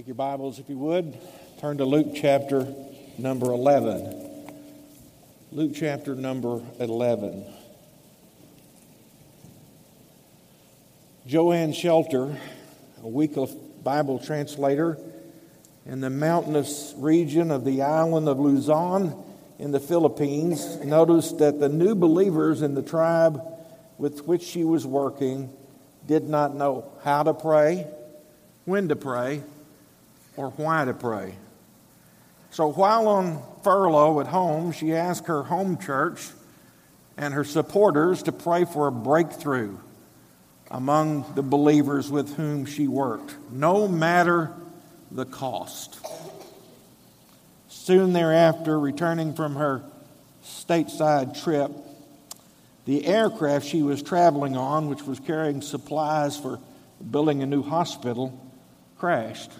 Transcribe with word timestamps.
Take 0.00 0.06
your 0.06 0.14
Bibles, 0.14 0.58
if 0.58 0.70
you 0.70 0.78
would. 0.78 1.18
Turn 1.60 1.76
to 1.76 1.84
Luke 1.84 2.12
chapter 2.14 2.66
number 3.18 3.52
11. 3.52 4.54
Luke 5.52 5.72
chapter 5.74 6.14
number 6.14 6.62
11. 6.78 7.44
Joanne 11.26 11.74
Shetler, 11.74 12.34
a 13.02 13.08
Wycliffe 13.08 13.54
Bible 13.84 14.18
translator 14.18 14.96
in 15.84 16.00
the 16.00 16.08
mountainous 16.08 16.94
region 16.96 17.50
of 17.50 17.66
the 17.66 17.82
island 17.82 18.26
of 18.26 18.40
Luzon 18.40 19.22
in 19.58 19.70
the 19.70 19.80
Philippines, 19.80 20.82
noticed 20.82 21.40
that 21.40 21.60
the 21.60 21.68
new 21.68 21.94
believers 21.94 22.62
in 22.62 22.74
the 22.74 22.80
tribe 22.82 23.42
with 23.98 24.26
which 24.26 24.44
she 24.44 24.64
was 24.64 24.86
working 24.86 25.50
did 26.06 26.26
not 26.26 26.54
know 26.54 26.90
how 27.04 27.22
to 27.22 27.34
pray, 27.34 27.86
when 28.64 28.88
to 28.88 28.96
pray, 28.96 29.42
or 30.40 30.48
why 30.50 30.86
to 30.86 30.94
pray. 30.94 31.34
So 32.50 32.72
while 32.72 33.08
on 33.08 33.42
furlough 33.62 34.20
at 34.20 34.26
home, 34.26 34.72
she 34.72 34.94
asked 34.94 35.26
her 35.26 35.42
home 35.42 35.76
church 35.76 36.28
and 37.18 37.34
her 37.34 37.44
supporters 37.44 38.22
to 38.22 38.32
pray 38.32 38.64
for 38.64 38.86
a 38.86 38.92
breakthrough 38.92 39.76
among 40.70 41.34
the 41.34 41.42
believers 41.42 42.10
with 42.10 42.36
whom 42.36 42.64
she 42.64 42.88
worked, 42.88 43.36
no 43.52 43.86
matter 43.86 44.50
the 45.10 45.26
cost. 45.26 45.98
Soon 47.68 48.14
thereafter, 48.14 48.80
returning 48.80 49.34
from 49.34 49.56
her 49.56 49.82
stateside 50.42 51.42
trip, 51.42 51.70
the 52.86 53.04
aircraft 53.04 53.66
she 53.66 53.82
was 53.82 54.02
traveling 54.02 54.56
on, 54.56 54.88
which 54.88 55.02
was 55.02 55.20
carrying 55.20 55.60
supplies 55.60 56.38
for 56.38 56.58
building 57.10 57.42
a 57.42 57.46
new 57.46 57.62
hospital, 57.62 58.40
crashed 58.96 59.50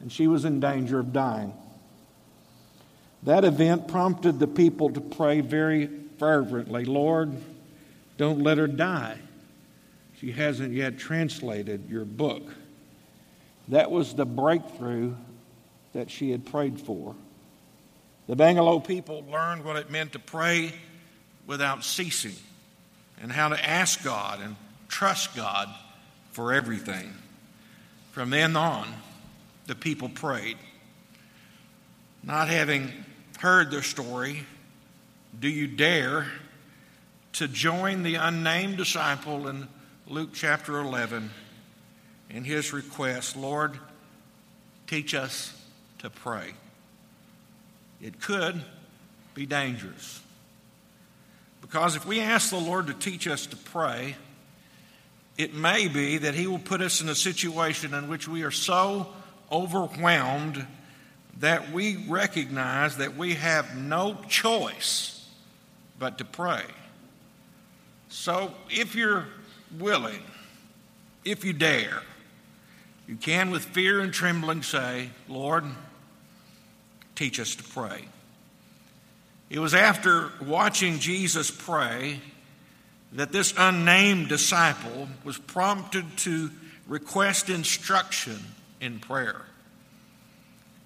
and 0.00 0.12
she 0.12 0.26
was 0.26 0.44
in 0.44 0.60
danger 0.60 0.98
of 0.98 1.12
dying. 1.12 1.52
That 3.24 3.44
event 3.44 3.88
prompted 3.88 4.38
the 4.38 4.46
people 4.46 4.90
to 4.90 5.00
pray 5.00 5.40
very 5.40 5.90
fervently 6.18 6.84
Lord, 6.84 7.36
don't 8.16 8.42
let 8.42 8.58
her 8.58 8.66
die. 8.66 9.18
She 10.18 10.32
hasn't 10.32 10.72
yet 10.72 10.98
translated 10.98 11.88
your 11.88 12.04
book. 12.04 12.42
That 13.68 13.90
was 13.90 14.14
the 14.14 14.26
breakthrough 14.26 15.14
that 15.92 16.10
she 16.10 16.30
had 16.30 16.46
prayed 16.46 16.80
for. 16.80 17.14
The 18.26 18.36
Balangao 18.36 18.86
people 18.86 19.24
learned 19.30 19.64
what 19.64 19.76
it 19.76 19.90
meant 19.90 20.12
to 20.12 20.18
pray 20.18 20.72
without 21.46 21.84
ceasing 21.84 22.34
and 23.20 23.32
how 23.32 23.48
to 23.48 23.64
ask 23.68 24.02
God 24.02 24.40
and 24.40 24.56
trust 24.88 25.34
God 25.36 25.68
for 26.32 26.52
everything. 26.52 27.12
From 28.12 28.30
then 28.30 28.56
on, 28.56 28.86
the 29.68 29.76
people 29.76 30.08
prayed. 30.08 30.56
Not 32.24 32.48
having 32.48 32.90
heard 33.38 33.70
their 33.70 33.82
story, 33.82 34.44
do 35.38 35.48
you 35.48 35.68
dare 35.68 36.26
to 37.34 37.46
join 37.46 38.02
the 38.02 38.16
unnamed 38.16 38.78
disciple 38.78 39.46
in 39.46 39.68
Luke 40.08 40.30
chapter 40.32 40.78
11 40.78 41.30
in 42.30 42.44
his 42.44 42.72
request, 42.72 43.36
Lord, 43.36 43.78
teach 44.86 45.14
us 45.14 45.54
to 45.98 46.10
pray? 46.10 46.54
It 48.00 48.20
could 48.20 48.60
be 49.34 49.44
dangerous. 49.44 50.20
Because 51.60 51.94
if 51.94 52.06
we 52.06 52.20
ask 52.20 52.48
the 52.50 52.56
Lord 52.56 52.86
to 52.86 52.94
teach 52.94 53.28
us 53.28 53.44
to 53.46 53.56
pray, 53.56 54.16
it 55.36 55.52
may 55.52 55.88
be 55.88 56.18
that 56.18 56.34
He 56.34 56.46
will 56.46 56.58
put 56.58 56.80
us 56.80 57.00
in 57.00 57.08
a 57.08 57.14
situation 57.14 57.92
in 57.92 58.08
which 58.08 58.26
we 58.26 58.42
are 58.42 58.50
so 58.50 59.12
overwhelmed 59.50 60.66
that 61.40 61.72
we 61.72 62.04
recognize 62.08 62.96
that 62.96 63.16
we 63.16 63.34
have 63.34 63.76
no 63.76 64.16
choice 64.28 65.26
but 65.98 66.18
to 66.18 66.24
pray. 66.24 66.64
So 68.08 68.52
if 68.70 68.94
you're 68.94 69.26
willing, 69.78 70.22
if 71.24 71.44
you 71.44 71.52
dare, 71.52 72.02
you 73.06 73.16
can 73.16 73.50
with 73.50 73.64
fear 73.64 74.00
and 74.00 74.12
trembling 74.12 74.62
say, 74.62 75.10
Lord, 75.28 75.64
teach 77.14 77.40
us 77.40 77.54
to 77.56 77.62
pray. 77.62 78.04
It 79.50 79.60
was 79.60 79.74
after 79.74 80.30
watching 80.44 80.98
Jesus 80.98 81.50
pray 81.50 82.20
that 83.12 83.32
this 83.32 83.54
unnamed 83.56 84.28
disciple 84.28 85.08
was 85.24 85.38
prompted 85.38 86.04
to 86.18 86.50
request 86.86 87.48
instruction 87.48 88.38
in 88.80 89.00
prayer. 89.00 89.42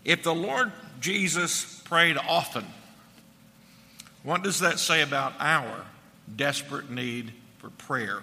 If 0.04 0.22
the 0.22 0.34
Lord 0.34 0.72
Jesus 1.00 1.80
prayed 1.84 2.16
often, 2.16 2.64
what 4.22 4.42
does 4.42 4.60
that 4.60 4.78
say 4.78 5.02
about 5.02 5.34
our 5.38 5.84
desperate 6.34 6.90
need 6.90 7.32
for 7.58 7.70
prayer? 7.70 8.22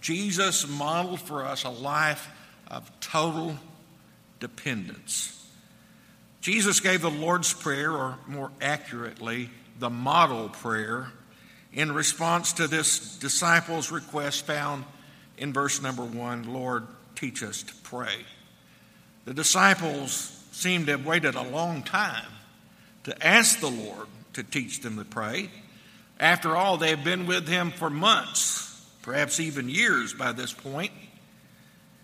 Jesus 0.00 0.68
modeled 0.68 1.20
for 1.20 1.44
us 1.44 1.64
a 1.64 1.70
life 1.70 2.28
of 2.68 2.90
total 3.00 3.56
dependence. 4.40 5.32
Jesus 6.40 6.78
gave 6.78 7.02
the 7.02 7.10
Lord's 7.10 7.52
Prayer, 7.52 7.90
or 7.90 8.18
more 8.28 8.52
accurately, 8.60 9.50
the 9.80 9.90
model 9.90 10.48
prayer, 10.48 11.08
in 11.72 11.90
response 11.90 12.52
to 12.54 12.68
this 12.68 13.18
disciples' 13.18 13.90
request 13.90 14.46
found 14.46 14.84
in 15.38 15.52
verse 15.52 15.82
number 15.82 16.04
one 16.04 16.52
Lord, 16.52 16.86
teach 17.16 17.42
us 17.42 17.62
to 17.64 17.74
pray. 17.82 18.14
The 19.26 19.34
disciples 19.34 20.32
seemed 20.52 20.86
to 20.86 20.92
have 20.92 21.04
waited 21.04 21.34
a 21.34 21.42
long 21.42 21.82
time 21.82 22.24
to 23.04 23.26
ask 23.26 23.58
the 23.58 23.70
Lord 23.70 24.06
to 24.34 24.44
teach 24.44 24.80
them 24.80 24.96
to 24.98 25.04
pray. 25.04 25.50
After 26.18 26.56
all, 26.56 26.76
they 26.76 26.90
have 26.90 27.02
been 27.02 27.26
with 27.26 27.48
him 27.48 27.72
for 27.72 27.90
months, 27.90 28.86
perhaps 29.02 29.40
even 29.40 29.68
years 29.68 30.14
by 30.14 30.30
this 30.30 30.52
point. 30.52 30.92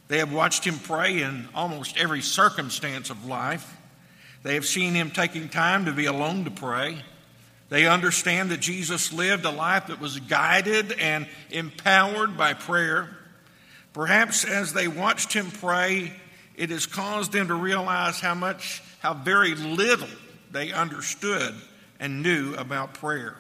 They 0.09 0.19
have 0.19 0.33
watched 0.33 0.65
him 0.65 0.81
pray 0.81 1.23
in 1.23 1.49
almost 1.55 1.97
every 1.97 2.23
circumstance 2.23 3.09
of 3.09 3.25
life. 3.25 3.77
They 4.43 4.55
have 4.55 4.67
seen 4.67 4.93
him 4.93 5.13
taking 5.13 5.49
time 5.49 5.85
to 5.85 5.93
be 5.93 6.07
alone 6.07 6.45
to 6.45 6.51
pray. 6.51 6.99
They 7.69 7.87
understand 7.87 8.51
that 8.51 8.61
Jesus 8.61 9.13
lived 9.13 9.45
a 9.45 9.51
life 9.51 9.87
that 9.87 10.01
was 10.01 10.19
guided 10.19 10.93
and 10.99 11.29
empowered 11.51 12.37
by 12.37 12.55
prayer. 12.55 13.17
Perhaps 13.93 14.45
as 14.45 14.73
they 14.73 14.89
watched 14.89 15.33
him 15.33 15.53
pray, 15.53 16.13
it 16.57 16.71
has 16.71 16.87
caused 16.87 17.33
them 17.33 17.49
to 17.49 17.55
realize 17.55 18.21
how 18.21 18.35
much, 18.35 18.83
how 19.01 19.15
very 19.15 19.55
little 19.55 20.09
they 20.51 20.73
understood 20.73 21.55
and 21.99 22.23
knew 22.23 22.55
about 22.55 22.95
prayer. 22.95 23.37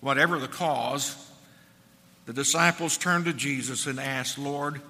Whatever 0.00 0.38
the 0.38 0.48
cause, 0.48 1.16
the 2.26 2.32
disciples 2.32 2.98
turned 2.98 3.24
to 3.26 3.32
Jesus 3.32 3.86
and 3.86 3.98
asked, 3.98 4.38
Lord, 4.38 4.80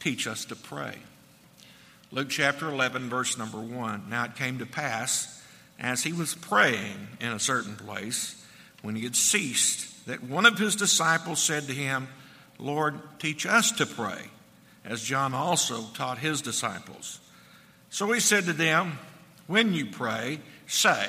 teach 0.00 0.26
us 0.26 0.44
to 0.46 0.56
pray. 0.56 0.96
Luke 2.10 2.28
chapter 2.28 2.68
11, 2.68 3.08
verse 3.08 3.38
number 3.38 3.58
1. 3.58 4.08
Now 4.08 4.24
it 4.24 4.36
came 4.36 4.58
to 4.58 4.66
pass, 4.66 5.42
as 5.78 6.02
he 6.02 6.12
was 6.12 6.34
praying 6.34 7.08
in 7.20 7.28
a 7.28 7.40
certain 7.40 7.76
place, 7.76 8.40
when 8.82 8.94
he 8.94 9.02
had 9.04 9.16
ceased, 9.16 10.06
that 10.06 10.22
one 10.22 10.46
of 10.46 10.58
his 10.58 10.76
disciples 10.76 11.42
said 11.42 11.66
to 11.66 11.72
him, 11.72 12.08
Lord, 12.58 13.00
teach 13.18 13.46
us 13.46 13.72
to 13.72 13.86
pray 13.86 14.30
as 14.84 15.02
John 15.02 15.34
also 15.34 15.82
taught 15.94 16.18
his 16.18 16.42
disciples. 16.42 17.20
So 17.90 18.10
he 18.12 18.20
said 18.20 18.44
to 18.44 18.52
them, 18.52 18.98
When 19.46 19.72
you 19.72 19.86
pray, 19.86 20.40
say, 20.66 21.08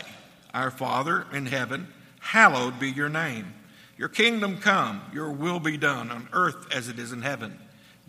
Our 0.53 0.71
Father 0.71 1.25
in 1.33 1.45
heaven, 1.45 1.87
hallowed 2.19 2.79
be 2.79 2.91
your 2.91 3.09
name. 3.09 3.53
Your 3.97 4.09
kingdom 4.09 4.57
come, 4.57 5.01
your 5.13 5.31
will 5.31 5.59
be 5.59 5.77
done 5.77 6.11
on 6.11 6.27
earth 6.33 6.67
as 6.73 6.89
it 6.89 6.99
is 6.99 7.11
in 7.11 7.21
heaven. 7.21 7.57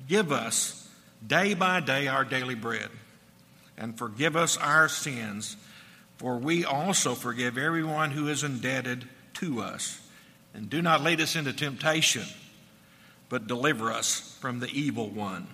Give 0.09 0.32
us 0.32 0.88
day 1.25 1.55
by 1.55 1.81
day 1.81 2.09
our 2.09 2.25
daily 2.25 2.55
bread, 2.55 2.88
and 3.79 3.96
forgive 3.96 4.37
us 4.37 4.56
our 4.56 4.88
sins, 4.88 5.56
for 6.19 6.37
we 6.37 6.64
also 6.64 7.14
forgive 7.14 7.56
everyone 7.56 8.11
who 8.11 8.29
is 8.29 8.43
indebted 8.43 9.06
to 9.35 9.61
us. 9.61 10.00
And 10.55 10.70
do 10.70 10.81
not 10.81 11.02
lead 11.02 11.20
us 11.20 11.37
into 11.37 11.52
temptation, 11.52 12.25
but 13.29 13.46
deliver 13.46 13.93
us 13.93 14.37
from 14.40 14.58
the 14.61 14.69
evil 14.69 15.08
one. 15.08 15.46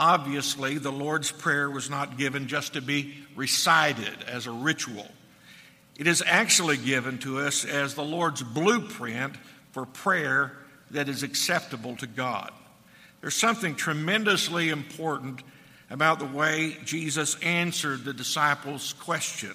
Obviously, 0.00 0.78
the 0.78 0.90
Lord's 0.90 1.30
Prayer 1.30 1.68
was 1.68 1.90
not 1.90 2.16
given 2.16 2.48
just 2.48 2.72
to 2.72 2.80
be 2.80 3.18
recited 3.36 4.24
as 4.26 4.46
a 4.46 4.50
ritual. 4.50 5.06
It 5.98 6.06
is 6.06 6.22
actually 6.26 6.78
given 6.78 7.18
to 7.18 7.40
us 7.40 7.66
as 7.66 7.92
the 7.92 8.02
Lord's 8.02 8.42
blueprint 8.42 9.36
for 9.72 9.84
prayer 9.84 10.52
that 10.92 11.10
is 11.10 11.22
acceptable 11.22 11.96
to 11.96 12.06
God. 12.06 12.50
There's 13.20 13.34
something 13.34 13.74
tremendously 13.74 14.70
important 14.70 15.42
about 15.90 16.18
the 16.18 16.24
way 16.24 16.78
Jesus 16.86 17.36
answered 17.42 18.02
the 18.02 18.14
disciples' 18.14 18.94
question. 18.94 19.52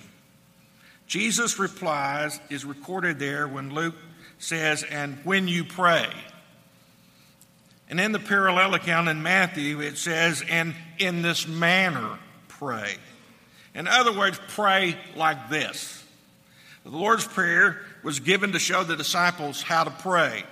Jesus' 1.08 1.58
replies 1.58 2.40
is 2.52 2.66
recorded 2.66 3.18
there 3.18 3.48
when 3.48 3.74
Luke 3.74 3.96
says, 4.38 4.84
And 4.84 5.18
when 5.24 5.48
you 5.48 5.64
pray. 5.64 6.08
And 7.90 8.00
in 8.00 8.12
the 8.12 8.20
parallel 8.20 8.74
account 8.74 9.10
in 9.10 9.22
Matthew, 9.22 9.82
it 9.82 9.98
says, 9.98 10.44
and 10.50 10.74
in 10.98 11.22
this 11.22 11.48
manner 11.48 12.18
pray. 12.48 12.96
In 13.76 13.88
other 13.88 14.18
words, 14.18 14.40
pray 14.50 14.98
like 15.16 15.50
this. 15.50 16.04
The 16.84 16.92
Lord's 16.92 17.28
Prayer 17.28 17.82
was 18.04 18.20
given 18.20 18.54
to 18.54 18.60
show 18.60 18.84
the 18.84 18.96
disciples 18.96 19.62
how 19.62 19.84
to 19.84 19.92
pray. 19.92 20.44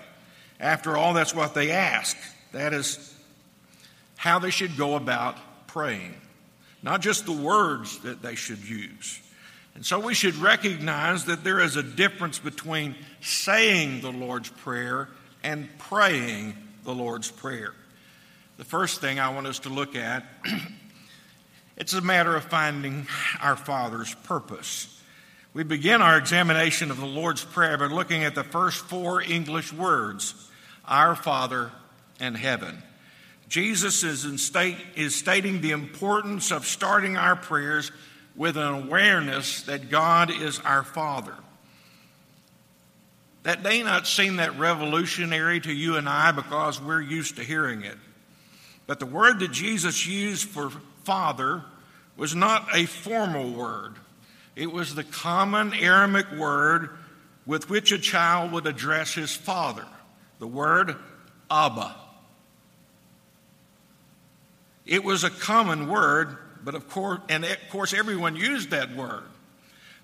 After 0.59 0.97
all, 0.97 1.13
that's 1.13 1.33
what 1.33 1.53
they 1.53 1.71
ask. 1.71 2.17
That 2.51 2.73
is 2.73 3.13
how 4.15 4.39
they 4.39 4.51
should 4.51 4.77
go 4.77 4.95
about 4.95 5.37
praying, 5.67 6.13
not 6.81 7.01
just 7.01 7.25
the 7.25 7.33
words 7.33 7.99
that 7.99 8.21
they 8.21 8.35
should 8.35 8.63
use. 8.63 9.19
And 9.75 9.85
so 9.85 9.99
we 9.99 10.13
should 10.13 10.35
recognize 10.35 11.25
that 11.25 11.43
there 11.43 11.59
is 11.59 11.75
a 11.75 11.83
difference 11.83 12.37
between 12.37 12.95
saying 13.21 14.01
the 14.01 14.11
Lord's 14.11 14.49
Prayer 14.49 15.09
and 15.43 15.67
praying 15.79 16.55
the 16.83 16.93
Lord's 16.93 17.31
Prayer. 17.31 17.73
The 18.57 18.65
first 18.65 19.01
thing 19.01 19.19
I 19.19 19.29
want 19.29 19.47
us 19.47 19.59
to 19.59 19.69
look 19.69 19.95
at 19.95 20.25
it's 21.77 21.93
a 21.93 22.01
matter 22.01 22.35
of 22.35 22.43
finding 22.45 23.07
our 23.41 23.55
Father's 23.55 24.13
purpose. 24.23 25.01
We 25.53 25.63
begin 25.63 26.01
our 26.01 26.17
examination 26.17 26.91
of 26.91 26.97
the 26.97 27.05
Lord's 27.05 27.43
Prayer 27.43 27.77
by 27.77 27.85
looking 27.85 28.23
at 28.23 28.35
the 28.35 28.43
first 28.43 28.79
four 28.85 29.21
English 29.21 29.71
words 29.71 30.49
Our 30.85 31.15
Father 31.15 31.71
and 32.19 32.35
heaven. 32.35 32.81
Jesus 33.49 34.03
is, 34.03 34.41
state, 34.41 34.77
is 34.95 35.15
stating 35.15 35.61
the 35.61 35.71
importance 35.71 36.51
of 36.51 36.65
starting 36.65 37.17
our 37.17 37.35
prayers 37.35 37.91
with 38.35 38.57
an 38.57 38.67
awareness 38.67 39.61
that 39.63 39.89
God 39.89 40.31
is 40.31 40.59
our 40.59 40.83
Father. 40.83 41.35
That 43.43 43.61
may 43.61 43.83
not 43.83 44.07
seem 44.07 44.37
that 44.37 44.57
revolutionary 44.57 45.59
to 45.61 45.71
you 45.71 45.97
and 45.97 46.07
I 46.07 46.31
because 46.31 46.81
we're 46.81 47.01
used 47.01 47.35
to 47.37 47.43
hearing 47.43 47.83
it. 47.83 47.97
But 48.87 48.99
the 48.99 49.05
word 49.05 49.39
that 49.39 49.51
Jesus 49.51 50.07
used 50.07 50.47
for 50.47 50.71
Father 51.03 51.63
was 52.15 52.35
not 52.35 52.67
a 52.73 52.85
formal 52.85 53.51
word, 53.51 53.95
it 54.55 54.71
was 54.71 54.95
the 54.95 55.03
common 55.03 55.73
Aramaic 55.73 56.31
word 56.31 56.89
with 57.45 57.69
which 57.69 57.91
a 57.91 57.99
child 57.99 58.51
would 58.51 58.67
address 58.67 59.13
his 59.13 59.35
father 59.35 59.85
the 60.39 60.47
word 60.47 60.95
Abba. 61.49 61.95
It 64.85 65.03
was 65.03 65.23
a 65.23 65.29
common 65.29 65.87
word, 65.87 66.37
but 66.63 66.75
of 66.75 66.89
course, 66.89 67.19
and 67.29 67.45
of 67.45 67.57
course, 67.69 67.93
everyone 67.93 68.35
used 68.35 68.71
that 68.71 68.95
word. 68.95 69.23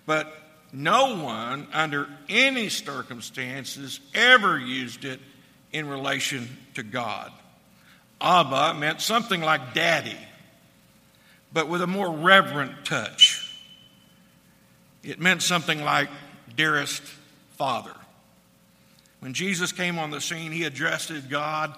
But 0.06 0.34
no 0.72 1.24
one, 1.24 1.68
under 1.74 2.08
any 2.28 2.70
circumstances, 2.70 4.00
ever 4.14 4.58
used 4.58 5.06
it 5.06 5.20
in 5.72 5.88
relation 5.88 6.58
to 6.76 6.84
God. 6.84 7.32
Abba 8.22 8.74
meant 8.76 9.02
something 9.02 9.42
like 9.42 9.74
daddy, 9.74 10.18
but 11.54 11.68
with 11.68 11.82
a 11.82 11.88
more 11.88 12.12
reverent 12.12 12.86
touch. 12.86 13.46
It 15.04 15.20
meant 15.20 15.42
something 15.42 15.84
like 15.84 16.10
dearest 16.56 17.02
father. 17.58 17.96
When 19.20 19.34
Jesus 19.34 19.72
came 19.72 19.98
on 19.98 20.12
the 20.12 20.22
scene, 20.22 20.52
he 20.52 20.64
addressed 20.64 21.12
God 21.30 21.76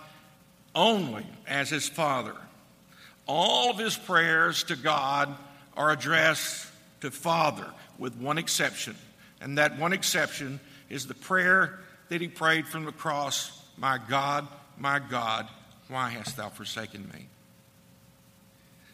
only 0.76 1.26
as 1.48 1.70
his 1.70 1.88
father. 1.88 2.36
All 3.28 3.72
of 3.72 3.78
his 3.78 3.96
prayers 3.96 4.64
to 4.66 4.76
God 4.76 5.36
are 5.76 5.92
addressed 5.92 6.68
to 7.02 7.12
Father, 7.12 7.66
with 8.02 8.16
one 8.18 8.40
exception. 8.40 8.96
And 9.40 9.60
that 9.60 9.78
one 9.78 9.94
exception 9.94 10.60
is 10.90 11.06
the 11.06 11.14
prayer 11.14 11.80
that 12.10 12.20
he 12.20 12.28
prayed 12.28 12.68
from 12.68 12.84
the 12.84 12.92
cross 12.92 13.58
My 13.78 14.00
God, 14.10 14.48
my 14.78 15.00
God, 15.00 15.48
why 15.88 16.10
hast 16.10 16.36
thou 16.36 16.50
forsaken 16.50 17.10
me? 17.14 17.28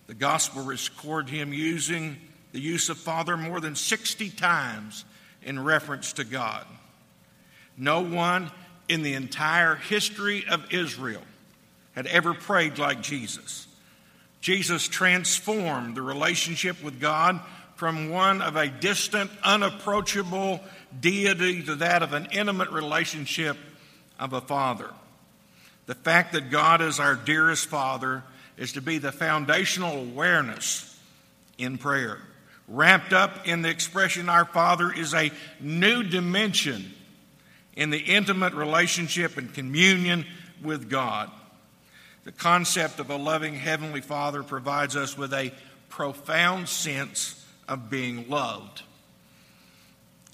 The 0.08 0.14
gospel 0.14 0.64
records 0.64 1.32
him 1.32 1.54
using 1.54 2.18
the 2.52 2.60
use 2.60 2.90
of 2.90 2.98
Father 2.98 3.38
more 3.38 3.60
than 3.62 3.76
60 3.76 4.30
times 4.32 5.06
in 5.42 5.64
reference 5.64 6.14
to 6.14 6.24
God. 6.24 6.66
No 7.78 8.02
one 8.02 8.52
in 8.90 9.04
the 9.04 9.14
entire 9.14 9.76
history 9.76 10.46
of 10.50 10.74
Israel 10.74 11.24
had 11.96 12.08
ever 12.08 12.34
prayed 12.34 12.78
like 12.78 13.02
Jesus. 13.02 13.68
Jesus 14.42 14.88
transformed 14.88 15.96
the 15.96 16.02
relationship 16.02 16.82
with 16.84 17.00
God 17.00 17.40
from 17.78 18.10
one 18.10 18.42
of 18.42 18.56
a 18.56 18.68
distant, 18.68 19.30
unapproachable 19.44 20.60
deity 21.00 21.62
to 21.64 21.76
that 21.76 22.02
of 22.02 22.14
an 22.14 22.28
intimate 22.32 22.72
relationship 22.72 23.56
of 24.20 24.34
a 24.34 24.42
father. 24.42 24.90
The 25.86 25.94
fact 25.96 26.34
that 26.34 26.50
God 26.50 26.82
is 26.82 27.00
our 27.00 27.16
dearest 27.16 27.68
Father 27.68 28.24
is 28.58 28.74
to 28.74 28.82
be 28.82 28.98
the 28.98 29.12
foundational 29.12 29.96
awareness 29.96 31.00
in 31.60 31.78
prayer. 31.78 32.18
Wrapped 32.68 33.14
up 33.14 33.48
in 33.48 33.62
the 33.62 33.70
expression 33.70 34.28
Our 34.28 34.46
Father 34.46 34.92
is 34.92 35.14
a 35.14 35.32
new 35.62 36.02
dimension 36.02 36.94
in 37.76 37.92
the 37.92 38.00
intimate 38.00 38.56
relationship 38.56 39.38
and 39.38 39.54
communion 39.54 40.26
with 40.64 40.90
God. 40.90 41.30
The 42.24 42.32
concept 42.32 43.00
of 43.00 43.12
a 43.12 43.16
loving 43.16 43.54
Heavenly 43.54 44.02
Father 44.02 44.42
provides 44.42 44.96
us 44.96 45.16
with 45.16 45.32
a 45.32 45.54
profound 45.90 46.68
sense 46.68 47.46
of 47.68 47.90
being 47.90 48.30
loved. 48.30 48.84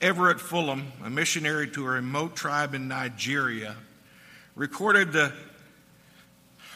Everett 0.01 0.37
Fullam, 0.37 0.83
a 1.03 1.09
missionary 1.09 1.67
to 1.69 1.85
a 1.85 1.89
remote 1.89 2.35
tribe 2.35 2.73
in 2.73 2.87
Nigeria, 2.87 3.75
recorded 4.55 5.13
the, 5.13 5.31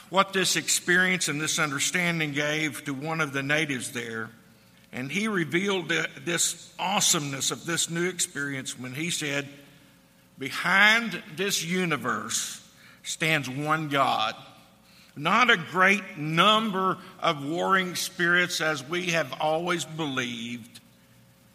what 0.09 0.33
this 0.33 0.56
experience 0.56 1.27
and 1.27 1.39
this 1.39 1.59
understanding 1.59 2.31
gave 2.31 2.83
to 2.86 2.94
one 2.94 3.19
of 3.19 3.33
the 3.33 3.44
natives 3.44 3.92
there. 3.92 4.30
And 4.94 5.12
he 5.12 5.27
revealed 5.27 5.92
this 6.24 6.74
awesomeness 6.80 7.51
of 7.51 7.65
this 7.65 7.89
new 7.89 8.07
experience 8.07 8.80
when 8.80 8.94
he 8.94 9.10
said, 9.10 9.48
Behind 10.39 11.21
this 11.36 11.63
universe 11.63 12.65
stands 13.03 13.50
one 13.50 13.89
God 13.89 14.36
not 15.18 15.50
a 15.50 15.58
great 15.58 16.18
number 16.18 16.98
of 17.19 17.44
warring 17.44 17.96
spirits 17.96 18.62
as 18.62 18.88
we 18.88 19.08
have 19.08 19.34
always 19.42 19.86
believed, 19.86 20.80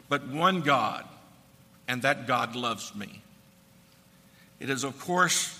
but 0.08 0.26
one 0.26 0.60
God, 0.60 1.04
and 1.86 2.02
that 2.02 2.26
God 2.26 2.56
loves 2.56 2.94
me. 2.94 3.22
It 4.60 4.70
is, 4.70 4.84
of 4.84 4.98
course, 5.00 5.58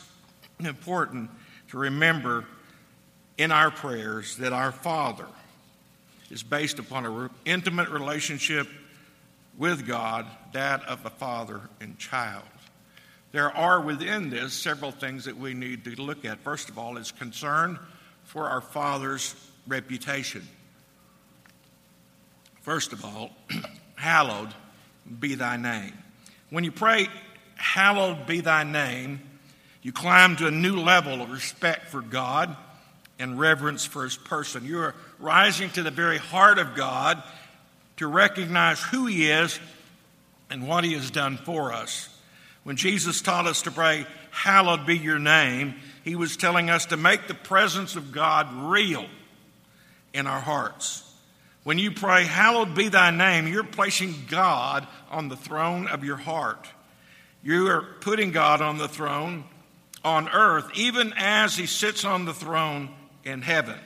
important 0.60 1.31
to 1.70 1.78
remember 1.78 2.44
in 3.38 3.50
our 3.50 3.70
prayers 3.70 4.37
that 4.37 4.52
our 4.52 4.72
Father 4.72 5.26
is 6.31 6.43
based 6.43 6.78
upon 6.78 7.05
an 7.06 7.31
intimate 7.44 7.88
relationship 7.88 8.69
with 9.58 9.86
God, 9.86 10.26
that 10.53 10.84
of 10.84 11.05
a 11.05 11.10
father 11.10 11.60
and 11.81 11.98
child. 11.98 12.44
There 13.32 13.50
are 13.50 13.81
within 13.81 14.31
this 14.31 14.53
several 14.53 14.93
things 14.93 15.24
that 15.24 15.36
we 15.36 15.55
need 15.55 15.84
to 15.84 16.00
look 16.00 16.24
at. 16.24 16.38
First 16.41 16.69
of 16.69 16.79
all, 16.79 16.96
is 16.96 17.12
concern 17.12 17.79
for 18.24 18.48
our 18.48 18.60
Father's 18.60 19.34
reputation. 19.67 20.46
First 22.62 22.93
of 22.93 23.05
all, 23.05 23.31
hallowed 23.96 24.55
be 25.20 25.34
thy 25.34 25.56
name. 25.56 25.93
When 26.50 26.64
you 26.64 26.72
pray, 26.72 27.08
hallowed 27.56 28.26
be 28.26 28.41
thy 28.41 28.64
name, 28.64 29.20
you 29.82 29.93
climb 29.93 30.36
to 30.36 30.46
a 30.46 30.50
new 30.50 30.76
level 30.76 31.20
of 31.20 31.31
respect 31.31 31.88
for 31.88 32.00
God 32.00 32.56
and 33.19 33.38
reverence 33.38 33.84
for 33.84 34.05
his 34.05 34.17
person. 34.17 34.64
You 34.64 34.81
are 34.81 34.94
rising 35.19 35.70
to 35.70 35.82
the 35.82 35.91
very 35.91 36.19
heart 36.19 36.58
of 36.58 36.74
God 36.74 37.22
to 37.96 38.06
recognize 38.06 38.81
who 38.81 39.06
he 39.06 39.31
is 39.31 39.58
and 40.50 40.69
what 40.69 40.84
he 40.84 40.94
has 40.94 41.10
done 41.10 41.36
for 41.36 41.72
us. 41.72 42.08
When 42.64 42.76
Jesus 42.76 43.20
taught 43.20 43.46
us 43.46 43.62
to 43.62 43.70
pray, 43.70 44.06
Hallowed 44.32 44.86
be 44.86 44.96
your 44.96 45.19
name, 45.19 45.74
he 46.04 46.16
was 46.16 46.36
telling 46.36 46.70
us 46.70 46.86
to 46.86 46.96
make 46.96 47.28
the 47.28 47.34
presence 47.34 47.96
of 47.96 48.12
God 48.12 48.70
real 48.70 49.06
in 50.12 50.26
our 50.26 50.40
hearts. 50.40 51.08
When 51.64 51.78
you 51.78 51.92
pray, 51.92 52.24
Hallowed 52.24 52.74
be 52.74 52.88
thy 52.88 53.10
name, 53.10 53.46
you're 53.46 53.64
placing 53.64 54.14
God 54.28 54.86
on 55.10 55.28
the 55.28 55.36
throne 55.36 55.86
of 55.86 56.04
your 56.04 56.16
heart. 56.16 56.68
You 57.42 57.68
are 57.68 57.82
putting 58.00 58.32
God 58.32 58.60
on 58.60 58.78
the 58.78 58.88
throne 58.88 59.44
on 60.04 60.28
earth, 60.28 60.70
even 60.74 61.12
as 61.16 61.56
he 61.56 61.66
sits 61.66 62.04
on 62.04 62.24
the 62.24 62.34
throne 62.34 62.90
in 63.24 63.42
heaven. 63.42 63.78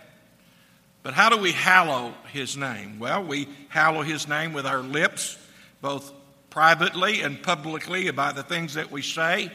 But 1.03 1.15
how 1.15 1.29
do 1.29 1.37
we 1.37 1.53
hallow 1.53 2.15
his 2.33 2.57
name? 2.57 2.99
Well, 2.99 3.23
we 3.23 3.49
hallow 3.69 4.03
his 4.03 4.27
name 4.27 4.53
with 4.53 4.67
our 4.67 4.81
lips, 4.81 5.39
both 5.81 6.13
privately 6.51 7.21
and 7.21 7.43
publicly, 7.43 8.11
by 8.11 8.33
the 8.33 8.43
things 8.43 8.75
that 8.75 8.91
we 8.91 9.03
say 9.03 9.51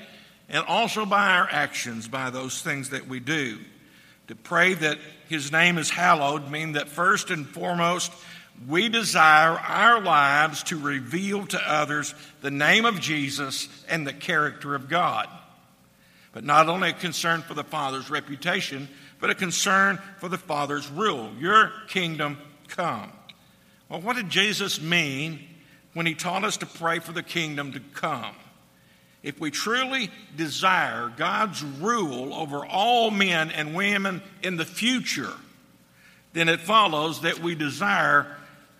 and 0.51 0.65
also 0.65 1.05
by 1.05 1.38
our 1.38 1.48
actions, 1.50 2.08
by 2.08 2.29
those 2.29 2.62
things 2.62 2.89
that 2.89 3.08
we 3.08 3.20
do. 3.20 3.58
To 4.27 4.36
pray 4.36 4.74
that 4.75 5.00
His 5.29 5.51
name 5.51 5.77
is 5.77 5.89
hallowed 5.89 6.51
mean 6.51 6.74
that 6.74 6.89
first 6.89 7.31
and 7.31 7.48
foremost, 7.48 8.12
we 8.67 8.89
desire 8.89 9.58
our 9.58 10.01
lives 10.01 10.63
to 10.63 10.77
reveal 10.77 11.48
to 11.48 11.72
others 11.72 12.13
the 12.41 12.51
name 12.51 12.86
of 12.86 13.00
Jesus 13.00 13.67
and 13.89 14.05
the 14.05 14.13
character 14.13 14.75
of 14.75 14.89
God. 14.89 15.27
But 16.34 16.43
not 16.43 16.70
only 16.70 16.89
a 16.89 16.93
concern 16.93 17.41
for 17.41 17.53
the 17.53 17.63
Father's 17.63 18.10
reputation, 18.10 18.88
but 19.20 19.29
a 19.29 19.36
concern 19.36 20.00
for 20.20 20.29
the 20.29 20.38
Father's 20.38 20.89
rule. 20.89 21.31
Your 21.39 21.72
kingdom 21.88 22.38
come. 22.67 23.12
Well, 23.89 24.01
what 24.01 24.15
did 24.15 24.29
Jesus 24.29 24.81
mean 24.81 25.39
when 25.93 26.05
he 26.05 26.13
taught 26.13 26.43
us 26.43 26.58
to 26.58 26.65
pray 26.65 27.00
for 27.00 27.12
the 27.12 27.24
kingdom 27.24 27.74
to 27.74 27.79
come? 27.93 28.36
If 29.23 29.39
we 29.39 29.51
truly 29.51 30.09
desire 30.35 31.11
God's 31.15 31.63
rule 31.63 32.33
over 32.33 32.65
all 32.65 33.11
men 33.11 33.51
and 33.51 33.75
women 33.75 34.21
in 34.41 34.57
the 34.57 34.65
future, 34.65 35.33
then 36.33 36.49
it 36.49 36.59
follows 36.59 37.21
that 37.21 37.39
we 37.39 37.53
desire 37.53 38.25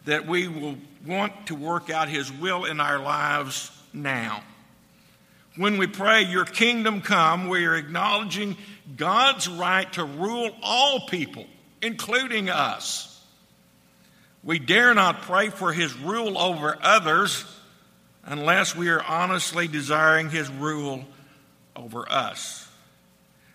that 0.06 0.26
we 0.26 0.48
will 0.48 0.78
want 1.06 1.48
to 1.48 1.56
work 1.56 1.90
out 1.92 2.10
His 2.10 2.32
will 2.32 2.66
in 2.66 2.80
our 2.80 3.00
lives 3.00 3.72
now. 3.94 4.44
When 5.58 5.78
we 5.78 5.86
pray, 5.86 6.24
Your 6.24 6.46
kingdom 6.46 7.02
come, 7.02 7.48
we 7.48 7.66
are 7.66 7.76
acknowledging 7.76 8.58
God's 8.96 9.48
right 9.48 9.92
to 9.94 10.04
rule 10.04 10.50
all 10.64 11.02
people, 11.08 11.46
including 11.84 12.50
us. 12.50 13.08
We 14.44 14.58
dare 14.58 14.96
not 14.96 15.22
pray 15.22 15.50
for 15.50 15.72
His 15.72 15.96
rule 15.96 16.36
over 16.36 16.78
others 16.82 17.46
unless 18.26 18.76
we 18.76 18.90
are 18.90 19.04
honestly 19.04 19.68
desiring 19.68 20.30
His 20.30 20.50
rule 20.50 21.06
over 21.76 22.10
us. 22.12 22.68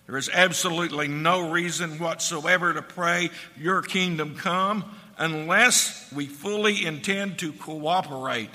There 0.07 0.17
is 0.17 0.31
absolutely 0.33 1.09
no 1.09 1.51
reason 1.51 1.99
whatsoever 1.99 2.73
to 2.73 2.83
pray, 2.83 3.31
Your 3.59 3.83
kingdom 3.83 4.37
come, 4.37 4.85
unless 5.19 6.13
we 6.13 6.27
fully 6.27 6.85
intend 6.85 7.39
to 7.39 7.53
cooperate 7.53 8.51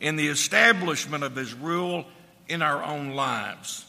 in 0.00 0.16
the 0.16 0.28
establishment 0.28 1.24
of 1.24 1.36
His 1.36 1.54
rule 1.54 2.04
in 2.48 2.62
our 2.62 2.82
own 2.82 3.10
lives. 3.10 3.84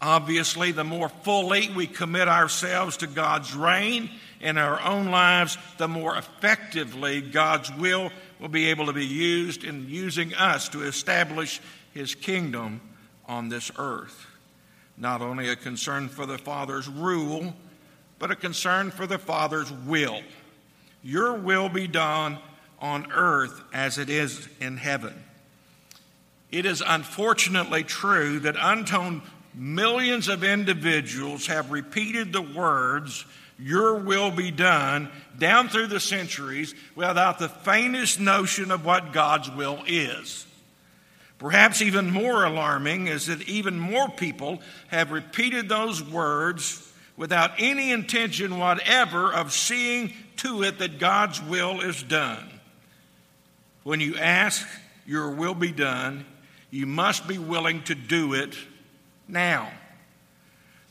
Obviously, 0.00 0.72
the 0.72 0.84
more 0.84 1.08
fully 1.08 1.70
we 1.74 1.86
commit 1.86 2.28
ourselves 2.28 2.98
to 2.98 3.06
God's 3.06 3.54
reign 3.54 4.10
in 4.40 4.58
our 4.58 4.80
own 4.82 5.06
lives, 5.06 5.56
the 5.78 5.88
more 5.88 6.16
effectively 6.16 7.20
God's 7.22 7.72
will 7.72 8.10
will 8.40 8.48
be 8.48 8.66
able 8.66 8.86
to 8.86 8.92
be 8.92 9.06
used 9.06 9.64
in 9.64 9.88
using 9.88 10.34
us 10.34 10.68
to 10.70 10.82
establish 10.82 11.60
His 11.94 12.14
kingdom 12.14 12.80
on 13.26 13.48
this 13.48 13.70
earth. 13.78 14.26
Not 14.96 15.20
only 15.20 15.48
a 15.48 15.56
concern 15.56 16.08
for 16.08 16.26
the 16.26 16.38
Father's 16.38 16.88
rule, 16.88 17.54
but 18.18 18.30
a 18.30 18.36
concern 18.36 18.90
for 18.90 19.06
the 19.06 19.18
Father's 19.18 19.70
will. 19.70 20.20
Your 21.02 21.34
will 21.34 21.68
be 21.68 21.86
done 21.86 22.38
on 22.80 23.10
earth 23.12 23.62
as 23.72 23.98
it 23.98 24.10
is 24.10 24.48
in 24.60 24.76
heaven. 24.76 25.14
It 26.50 26.66
is 26.66 26.82
unfortunately 26.86 27.84
true 27.84 28.40
that 28.40 28.56
untold 28.58 29.22
millions 29.54 30.28
of 30.28 30.44
individuals 30.44 31.46
have 31.46 31.70
repeated 31.70 32.32
the 32.32 32.42
words, 32.42 33.24
Your 33.58 33.96
will 33.96 34.30
be 34.30 34.50
done, 34.50 35.10
down 35.38 35.68
through 35.68 35.86
the 35.86 36.00
centuries 36.00 36.74
without 36.94 37.38
the 37.38 37.48
faintest 37.48 38.20
notion 38.20 38.70
of 38.70 38.84
what 38.84 39.12
God's 39.12 39.50
will 39.50 39.82
is. 39.86 40.46
Perhaps 41.38 41.82
even 41.82 42.10
more 42.10 42.44
alarming 42.44 43.08
is 43.08 43.26
that 43.26 43.46
even 43.48 43.78
more 43.78 44.08
people 44.08 44.60
have 44.88 45.10
repeated 45.10 45.68
those 45.68 46.02
words 46.02 46.82
without 47.16 47.52
any 47.58 47.92
intention 47.92 48.58
whatever 48.58 49.32
of 49.32 49.52
seeing 49.52 50.12
to 50.36 50.62
it 50.62 50.78
that 50.78 50.98
God's 50.98 51.42
will 51.42 51.80
is 51.80 52.02
done. 52.02 52.48
When 53.82 54.00
you 54.00 54.16
ask, 54.16 54.66
Your 55.06 55.30
will 55.30 55.54
be 55.54 55.72
done, 55.72 56.26
you 56.70 56.86
must 56.86 57.28
be 57.28 57.38
willing 57.38 57.82
to 57.84 57.94
do 57.94 58.34
it 58.34 58.56
now. 59.28 59.70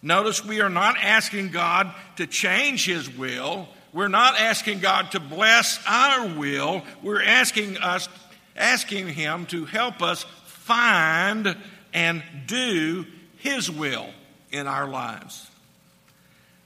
Notice 0.06 0.46
we 0.46 0.62
are 0.62 0.70
not 0.70 0.98
asking 1.02 1.50
God 1.50 1.92
to 2.18 2.28
change 2.28 2.86
His 2.86 3.10
will. 3.10 3.68
We're 3.92 4.08
not 4.08 4.40
asking 4.40 4.80
God 4.80 5.12
to 5.14 5.20
bless 5.20 5.80
our 5.88 6.28
will. 6.38 6.84
We're 7.02 7.24
asking 7.24 7.78
us 7.78 8.08
asking 8.56 9.08
him 9.08 9.46
to 9.48 9.66
help 9.66 10.04
us 10.04 10.26
find 10.46 11.58
and 11.92 12.22
do 12.46 13.06
his 13.38 13.72
will 13.72 14.08
in 14.52 14.68
our 14.68 14.88
lives. 14.88 15.50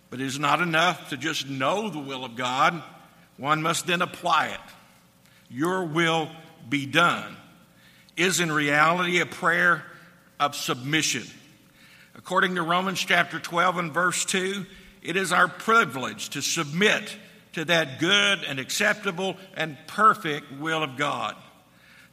But 0.10 0.20
it 0.20 0.26
is 0.26 0.40
not 0.40 0.62
enough 0.62 1.10
to 1.10 1.18
just 1.18 1.48
know 1.48 1.90
the 1.90 2.00
will 2.00 2.26
of 2.26 2.36
God. 2.36 2.82
One 3.38 3.62
must 3.62 3.88
then 3.88 4.02
apply 4.02 4.48
it. 4.48 4.60
Your 5.50 5.86
will 5.86 6.30
be 6.68 6.86
done 6.86 7.38
is 8.18 8.40
in 8.40 8.52
reality 8.52 9.20
a 9.20 9.26
prayer 9.26 9.84
of 10.40 10.56
submission. 10.56 11.24
According 12.16 12.56
to 12.56 12.62
Romans 12.62 13.00
chapter 13.00 13.40
12 13.40 13.78
and 13.78 13.94
verse 13.94 14.26
2, 14.26 14.66
it 15.02 15.16
is 15.16 15.32
our 15.32 15.48
privilege 15.48 16.30
to 16.30 16.42
submit 16.42 17.16
to 17.54 17.66
that 17.66 18.00
good 18.00 18.44
and 18.44 18.60
acceptable 18.60 19.38
and 19.56 19.78
perfect 19.88 20.52
will 20.60 20.84
of 20.84 20.98
God. 20.98 21.36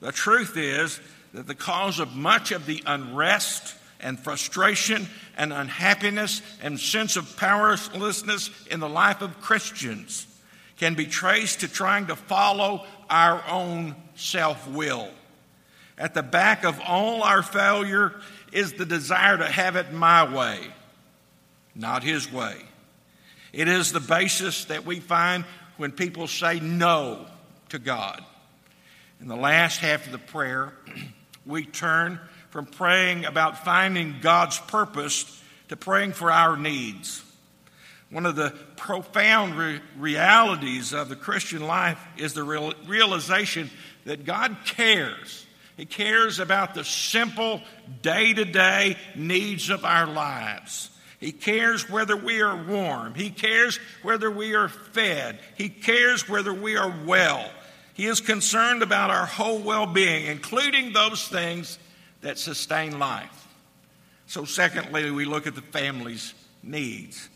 The 0.00 0.12
truth 0.12 0.56
is 0.56 1.00
that 1.34 1.46
the 1.46 1.54
cause 1.54 1.98
of 1.98 2.14
much 2.14 2.52
of 2.52 2.66
the 2.66 2.82
unrest 2.86 3.74
and 4.00 4.18
frustration 4.18 5.08
and 5.36 5.52
unhappiness 5.52 6.42
and 6.62 6.78
sense 6.78 7.16
of 7.16 7.36
powerlessness 7.36 8.50
in 8.70 8.80
the 8.80 8.88
life 8.88 9.22
of 9.22 9.40
Christians 9.40 10.26
can 10.78 10.94
be 10.94 11.06
traced 11.06 11.60
to 11.60 11.68
trying 11.68 12.06
to 12.06 12.16
follow 12.16 12.84
our 13.08 13.42
own 13.48 13.96
self 14.14 14.68
will. 14.68 15.08
At 15.98 16.12
the 16.12 16.22
back 16.22 16.64
of 16.64 16.78
all 16.80 17.22
our 17.22 17.42
failure 17.42 18.12
is 18.56 18.72
the 18.72 18.86
desire 18.86 19.36
to 19.36 19.46
have 19.46 19.76
it 19.76 19.92
my 19.92 20.34
way, 20.34 20.58
not 21.74 22.02
His 22.02 22.32
way. 22.32 22.56
It 23.52 23.68
is 23.68 23.92
the 23.92 24.00
basis 24.00 24.64
that 24.66 24.86
we 24.86 24.98
find 24.98 25.44
when 25.76 25.92
people 25.92 26.26
say 26.26 26.58
no 26.58 27.26
to 27.68 27.78
God. 27.78 28.24
In 29.20 29.28
the 29.28 29.36
last 29.36 29.80
half 29.80 30.06
of 30.06 30.12
the 30.12 30.18
prayer, 30.18 30.72
we 31.46 31.66
turn 31.66 32.18
from 32.48 32.64
praying 32.64 33.26
about 33.26 33.62
finding 33.62 34.16
God's 34.22 34.58
purpose 34.58 35.42
to 35.68 35.76
praying 35.76 36.12
for 36.12 36.30
our 36.30 36.56
needs. 36.56 37.22
One 38.08 38.24
of 38.24 38.36
the 38.36 38.54
profound 38.76 39.58
re- 39.58 39.80
realities 39.98 40.94
of 40.94 41.10
the 41.10 41.16
Christian 41.16 41.66
life 41.66 41.98
is 42.16 42.32
the 42.32 42.44
real- 42.44 42.72
realization 42.86 43.68
that 44.06 44.24
God 44.24 44.56
cares. 44.64 45.46
He 45.76 45.84
cares 45.84 46.38
about 46.38 46.74
the 46.74 46.84
simple 46.84 47.60
day 48.02 48.32
to 48.32 48.44
day 48.44 48.96
needs 49.14 49.68
of 49.68 49.84
our 49.84 50.06
lives. 50.06 50.90
He 51.20 51.32
cares 51.32 51.88
whether 51.88 52.16
we 52.16 52.40
are 52.40 52.64
warm. 52.64 53.14
He 53.14 53.30
cares 53.30 53.78
whether 54.02 54.30
we 54.30 54.54
are 54.54 54.68
fed. 54.68 55.38
He 55.56 55.68
cares 55.68 56.28
whether 56.28 56.52
we 56.52 56.76
are 56.76 56.94
well. 57.04 57.50
He 57.94 58.06
is 58.06 58.20
concerned 58.20 58.82
about 58.82 59.10
our 59.10 59.26
whole 59.26 59.58
well 59.58 59.86
being, 59.86 60.26
including 60.26 60.92
those 60.92 61.26
things 61.28 61.78
that 62.20 62.38
sustain 62.38 62.98
life. 62.98 63.46
So, 64.26 64.44
secondly, 64.44 65.10
we 65.10 65.24
look 65.24 65.46
at 65.46 65.54
the 65.54 65.62
family's 65.62 66.34
needs. 66.62 67.28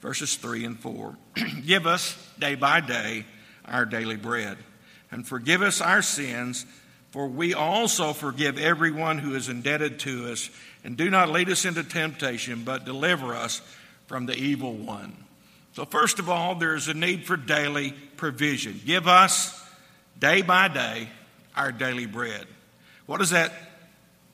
Verses 0.00 0.34
3 0.36 0.64
and 0.64 0.80
4. 0.80 1.16
Give 1.66 1.86
us 1.86 2.16
day 2.38 2.54
by 2.54 2.80
day 2.80 3.26
our 3.64 3.84
daily 3.84 4.16
bread, 4.16 4.58
and 5.12 5.26
forgive 5.26 5.62
us 5.62 5.80
our 5.80 6.02
sins, 6.02 6.66
for 7.12 7.28
we 7.28 7.52
also 7.52 8.14
forgive 8.14 8.58
everyone 8.58 9.18
who 9.18 9.34
is 9.34 9.50
indebted 9.50 10.00
to 10.00 10.32
us. 10.32 10.50
And 10.82 10.96
do 10.96 11.10
not 11.10 11.28
lead 11.28 11.50
us 11.50 11.66
into 11.66 11.84
temptation, 11.84 12.64
but 12.64 12.86
deliver 12.86 13.36
us 13.36 13.60
from 14.06 14.26
the 14.26 14.34
evil 14.34 14.72
one. 14.72 15.14
So, 15.74 15.84
first 15.84 16.18
of 16.18 16.28
all, 16.28 16.54
there's 16.54 16.88
a 16.88 16.94
need 16.94 17.24
for 17.24 17.36
daily 17.36 17.92
provision. 18.16 18.80
Give 18.84 19.06
us 19.06 19.58
day 20.18 20.42
by 20.42 20.68
day 20.68 21.08
our 21.54 21.70
daily 21.70 22.06
bread. 22.06 22.46
What 23.06 23.18
does 23.18 23.30
that 23.30 23.52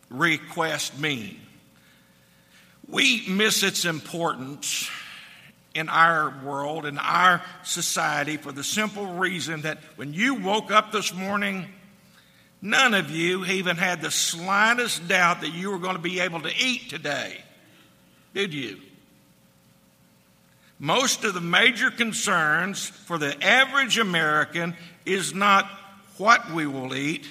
request 0.08 0.98
mean? 0.98 1.40
We 2.88 3.24
miss 3.28 3.62
its 3.62 3.84
importance 3.84 4.88
in 5.74 5.88
our 5.88 6.32
world, 6.44 6.86
in 6.86 6.96
our 6.96 7.42
society, 7.64 8.36
for 8.36 8.52
the 8.52 8.64
simple 8.64 9.06
reason 9.14 9.62
that 9.62 9.78
when 9.96 10.14
you 10.14 10.34
woke 10.34 10.70
up 10.70 10.92
this 10.92 11.12
morning, 11.12 11.66
none 12.60 12.94
of 12.94 13.10
you 13.10 13.44
even 13.44 13.76
had 13.76 14.00
the 14.00 14.10
slightest 14.10 15.08
doubt 15.08 15.40
that 15.42 15.52
you 15.52 15.70
were 15.70 15.78
going 15.78 15.96
to 15.96 16.02
be 16.02 16.20
able 16.20 16.40
to 16.42 16.52
eat 16.58 16.90
today. 16.90 17.36
Did 18.34 18.54
you? 18.54 18.78
Most 20.78 21.24
of 21.24 21.34
the 21.34 21.40
major 21.40 21.90
concerns 21.90 22.86
for 22.86 23.18
the 23.18 23.42
average 23.44 23.98
American 23.98 24.76
is 25.04 25.34
not 25.34 25.68
what 26.18 26.52
we 26.52 26.66
will 26.66 26.94
eat, 26.94 27.26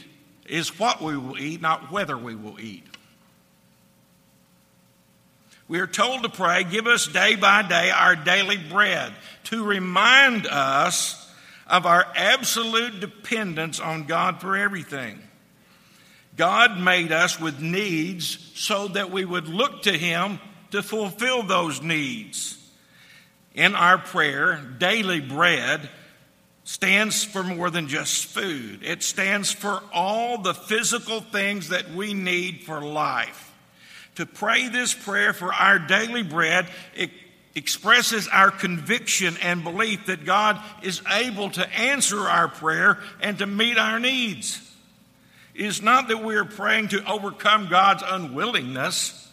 is 0.47 0.77
what 0.79 1.01
we 1.01 1.17
will 1.17 1.37
eat, 1.39 1.61
not 1.61 1.91
whether 1.91 2.17
we 2.17 2.35
will 2.35 2.59
eat. 2.59 2.83
We 5.69 5.79
are 5.79 5.87
told 5.87 6.23
to 6.23 6.29
pray, 6.29 6.63
give 6.63 6.87
us 6.87 7.07
day 7.07 7.35
by 7.35 7.61
day 7.61 7.89
our 7.89 8.15
daily 8.15 8.57
bread, 8.57 9.13
to 9.45 9.63
remind 9.63 10.47
us 10.47 11.26
of 11.67 11.85
our 11.85 12.05
absolute 12.15 12.99
dependence 12.99 13.79
on 13.79 14.05
God 14.05 14.41
for 14.41 14.55
everything. 14.55 15.21
God 16.35 16.79
made 16.79 17.11
us 17.11 17.39
with 17.39 17.59
needs 17.59 18.51
so 18.55 18.87
that 18.89 19.11
we 19.11 19.25
would 19.25 19.47
look 19.47 19.83
to 19.83 19.91
Him 19.91 20.39
to 20.71 20.83
fulfill 20.83 21.43
those 21.43 21.81
needs. 21.81 22.57
In 23.55 23.73
our 23.73 23.97
prayer, 23.97 24.57
daily 24.77 25.19
bread 25.19 25.89
stands 26.63 27.23
for 27.23 27.43
more 27.43 27.69
than 27.69 27.87
just 27.87 28.25
food, 28.25 28.83
it 28.83 29.01
stands 29.01 29.51
for 29.51 29.81
all 29.93 30.37
the 30.37 30.53
physical 30.53 31.21
things 31.21 31.69
that 31.69 31.91
we 31.91 32.13
need 32.13 32.63
for 32.63 32.81
life. 32.81 33.53
To 34.15 34.25
pray 34.25 34.67
this 34.67 34.93
prayer 34.93 35.31
for 35.31 35.53
our 35.53 35.79
daily 35.79 36.23
bread, 36.23 36.67
it 36.95 37.11
expresses 37.57 38.27
our 38.27 38.51
conviction 38.51 39.35
and 39.41 39.63
belief 39.63 40.05
that 40.05 40.25
God 40.25 40.61
is 40.83 41.01
able 41.11 41.49
to 41.51 41.69
answer 41.77 42.19
our 42.19 42.47
prayer 42.47 42.99
and 43.19 43.37
to 43.39 43.45
meet 43.45 43.77
our 43.77 43.99
needs. 43.99 44.61
It 45.53 45.65
is 45.65 45.81
not 45.81 46.07
that 46.07 46.23
we 46.23 46.35
are 46.35 46.45
praying 46.45 46.89
to 46.89 47.09
overcome 47.09 47.67
God's 47.67 48.03
unwillingness 48.05 49.29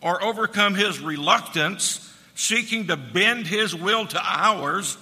or 0.00 0.22
overcome 0.22 0.74
his 0.74 1.00
reluctance, 1.00 2.12
seeking 2.34 2.86
to 2.86 2.96
bend 2.96 3.46
his 3.46 3.74
will 3.74 4.06
to 4.06 4.20
ours 4.22 4.96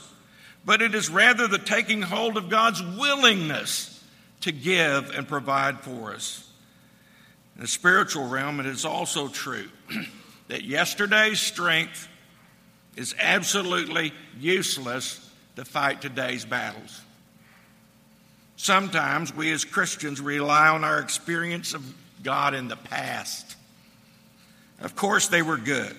but 0.65 0.83
it 0.83 0.95
is 0.95 1.11
rather 1.11 1.49
the 1.49 1.59
taking 1.59 2.03
hold 2.03 2.37
of 2.37 2.49
God's 2.49 2.83
willingness 2.83 3.89
to 4.43 4.53
give 4.53 5.11
and 5.11 5.27
provide 5.27 5.81
for 5.81 6.15
us. 6.15 6.49
In 7.57 7.63
the 7.63 7.69
spiritual 7.69 8.29
realm, 8.29 8.61
it 8.61 8.67
is 8.67 8.85
also 8.85 9.29
true 9.29 9.69
that 10.49 10.65
yesterday's 10.65 11.41
strength 11.41 12.09
is 12.97 13.15
absolutely 13.19 14.13
useless 14.39 15.31
to 15.57 15.65
fight 15.65 16.03
today's 16.03 16.45
battles. 16.45 17.01
Sometimes 18.57 19.35
we 19.35 19.51
as 19.53 19.65
Christians 19.65 20.21
rely 20.21 20.69
on 20.69 20.85
our 20.85 21.01
experience 21.01 21.75
of 21.75 21.83
God 22.23 22.55
in 22.55 22.69
the 22.69 22.77
past. 22.77 23.57
Of 24.81 24.95
course, 24.95 25.29
they 25.29 25.43
were 25.43 25.57
good, 25.57 25.97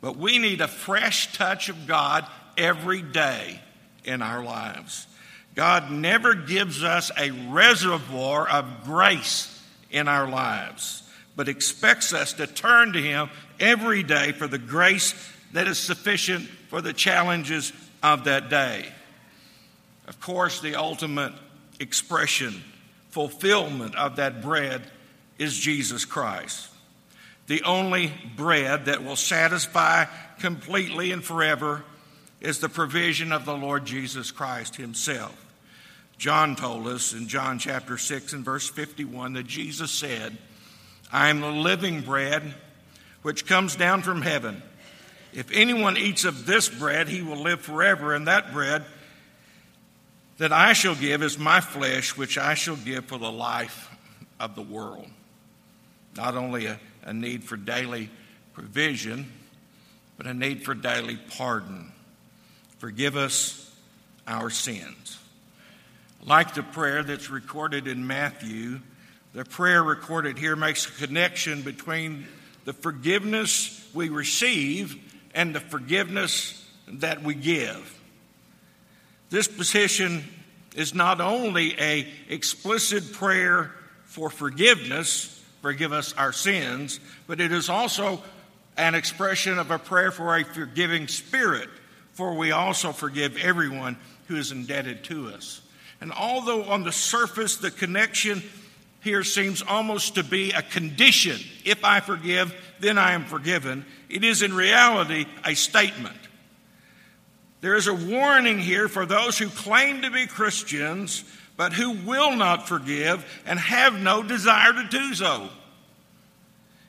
but 0.00 0.16
we 0.16 0.38
need 0.38 0.60
a 0.60 0.68
fresh 0.68 1.32
touch 1.32 1.68
of 1.68 1.86
God 1.86 2.26
every 2.56 3.02
day 3.02 3.60
in 4.04 4.22
our 4.22 4.42
lives. 4.42 5.06
God 5.54 5.90
never 5.90 6.34
gives 6.34 6.84
us 6.84 7.10
a 7.18 7.30
reservoir 7.30 8.48
of 8.48 8.84
grace 8.84 9.52
in 9.90 10.08
our 10.08 10.28
lives, 10.28 11.02
but 11.34 11.48
expects 11.48 12.12
us 12.12 12.34
to 12.34 12.46
turn 12.46 12.92
to 12.92 13.02
Him 13.02 13.30
every 13.58 14.02
day 14.02 14.32
for 14.32 14.46
the 14.46 14.58
grace 14.58 15.12
that 15.52 15.66
is 15.66 15.78
sufficient 15.78 16.48
for 16.68 16.80
the 16.80 16.92
challenges 16.92 17.72
of 18.02 18.24
that 18.24 18.50
day. 18.50 18.86
Of 20.06 20.20
course, 20.20 20.60
the 20.60 20.76
ultimate 20.76 21.32
expression, 21.80 22.62
fulfillment 23.10 23.94
of 23.96 24.16
that 24.16 24.42
bread 24.42 24.82
is 25.38 25.56
Jesus 25.56 26.04
Christ. 26.04 26.70
The 27.46 27.62
only 27.62 28.12
bread 28.36 28.86
that 28.86 29.04
will 29.04 29.16
satisfy 29.16 30.06
completely 30.38 31.12
and 31.12 31.22
forever 31.22 31.84
is 32.40 32.58
the 32.58 32.68
provision 32.68 33.32
of 33.32 33.44
the 33.44 33.56
Lord 33.56 33.84
Jesus 33.84 34.30
Christ 34.30 34.76
Himself. 34.76 35.44
John 36.18 36.56
told 36.56 36.86
us 36.86 37.12
in 37.12 37.28
John 37.28 37.58
chapter 37.58 37.98
6 37.98 38.32
and 38.32 38.44
verse 38.44 38.68
51 38.68 39.34
that 39.34 39.46
Jesus 39.46 39.90
said, 39.90 40.36
I 41.12 41.28
am 41.28 41.40
the 41.40 41.50
living 41.50 42.00
bread 42.00 42.54
which 43.22 43.46
comes 43.46 43.76
down 43.76 44.02
from 44.02 44.22
heaven. 44.22 44.62
If 45.36 45.52
anyone 45.52 45.98
eats 45.98 46.24
of 46.24 46.46
this 46.46 46.66
bread, 46.70 47.08
he 47.08 47.20
will 47.20 47.36
live 47.36 47.60
forever, 47.60 48.14
and 48.14 48.26
that 48.26 48.54
bread 48.54 48.86
that 50.38 50.50
I 50.50 50.72
shall 50.72 50.94
give 50.94 51.22
is 51.22 51.38
my 51.38 51.60
flesh, 51.60 52.16
which 52.16 52.38
I 52.38 52.54
shall 52.54 52.76
give 52.76 53.04
for 53.04 53.18
the 53.18 53.30
life 53.30 53.94
of 54.40 54.54
the 54.54 54.62
world. 54.62 55.06
Not 56.16 56.36
only 56.36 56.64
a, 56.64 56.80
a 57.02 57.12
need 57.12 57.44
for 57.44 57.58
daily 57.58 58.08
provision, 58.54 59.30
but 60.16 60.26
a 60.26 60.32
need 60.32 60.64
for 60.64 60.72
daily 60.72 61.18
pardon. 61.36 61.92
Forgive 62.78 63.14
us 63.18 63.70
our 64.26 64.48
sins. 64.48 65.18
Like 66.24 66.54
the 66.54 66.62
prayer 66.62 67.02
that's 67.02 67.28
recorded 67.28 67.86
in 67.86 68.06
Matthew, 68.06 68.80
the 69.34 69.44
prayer 69.44 69.82
recorded 69.82 70.38
here 70.38 70.56
makes 70.56 70.86
a 70.86 71.06
connection 71.06 71.60
between 71.60 72.26
the 72.64 72.72
forgiveness 72.72 73.86
we 73.92 74.08
receive 74.08 75.02
and 75.36 75.54
the 75.54 75.60
forgiveness 75.60 76.60
that 76.88 77.22
we 77.22 77.34
give. 77.34 78.00
This 79.30 79.46
petition 79.46 80.24
is 80.74 80.94
not 80.94 81.20
only 81.20 81.78
a 81.78 82.08
explicit 82.28 83.12
prayer 83.12 83.70
for 84.04 84.30
forgiveness, 84.30 85.40
forgive 85.62 85.92
us 85.92 86.12
our 86.14 86.32
sins, 86.32 86.98
but 87.28 87.40
it 87.40 87.52
is 87.52 87.68
also 87.68 88.20
an 88.76 88.94
expression 88.94 89.58
of 89.58 89.70
a 89.70 89.78
prayer 89.78 90.10
for 90.10 90.36
a 90.36 90.44
forgiving 90.44 91.06
spirit 91.06 91.68
for 92.16 92.32
we 92.34 92.50
also 92.50 92.92
forgive 92.92 93.36
everyone 93.36 93.94
who 94.28 94.36
is 94.36 94.50
indebted 94.50 95.04
to 95.04 95.28
us. 95.28 95.60
And 96.00 96.12
although 96.12 96.64
on 96.64 96.82
the 96.82 96.92
surface 96.92 97.56
the 97.56 97.70
connection 97.70 98.42
here 99.02 99.22
seems 99.22 99.62
almost 99.62 100.14
to 100.14 100.24
be 100.24 100.50
a 100.52 100.62
condition 100.62 101.38
if 101.64 101.84
I 101.84 102.00
forgive, 102.00 102.54
then 102.80 102.98
I 102.98 103.12
am 103.12 103.24
forgiven, 103.24 103.84
it 104.08 104.24
is 104.24 104.42
in 104.42 104.54
reality 104.54 105.26
a 105.44 105.54
statement. 105.54 106.16
There 107.60 107.76
is 107.76 107.86
a 107.86 107.94
warning 107.94 108.58
here 108.58 108.88
for 108.88 109.06
those 109.06 109.38
who 109.38 109.48
claim 109.48 110.02
to 110.02 110.10
be 110.10 110.26
Christians 110.26 111.24
but 111.56 111.72
who 111.72 111.90
will 111.90 112.36
not 112.36 112.68
forgive 112.68 113.24
and 113.46 113.58
have 113.58 113.94
no 113.94 114.22
desire 114.22 114.72
to 114.72 114.88
do 114.88 115.14
so. 115.14 115.48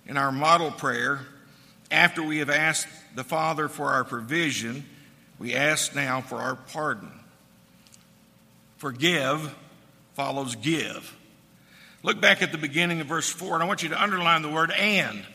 In 0.06 0.18
our 0.18 0.32
model 0.32 0.72
prayer, 0.72 1.22
after 1.90 2.22
we 2.22 2.40
have 2.40 2.50
asked 2.50 2.88
the 3.16 3.24
Father 3.24 3.70
for 3.70 3.88
our 3.88 4.04
provision, 4.04 4.86
we 5.40 5.56
ask 5.56 5.96
now 5.96 6.22
for 6.22 6.38
our 6.38 6.56
pardon. 6.56 7.12
Forgive 8.78 9.56
follows 10.16 10.56
give. 10.56 11.16
Look 12.04 12.22
back 12.22 12.42
at 12.42 12.52
the 12.52 12.58
beginning 12.58 13.02
of 13.02 13.08
verse 13.08 13.30
4, 13.30 13.56
and 13.56 13.64
I 13.64 13.68
want 13.68 13.84
you 13.84 13.90
to 13.90 14.02
underline 14.02 14.42
the 14.42 14.50
word 14.50 14.72
and 14.72 15.26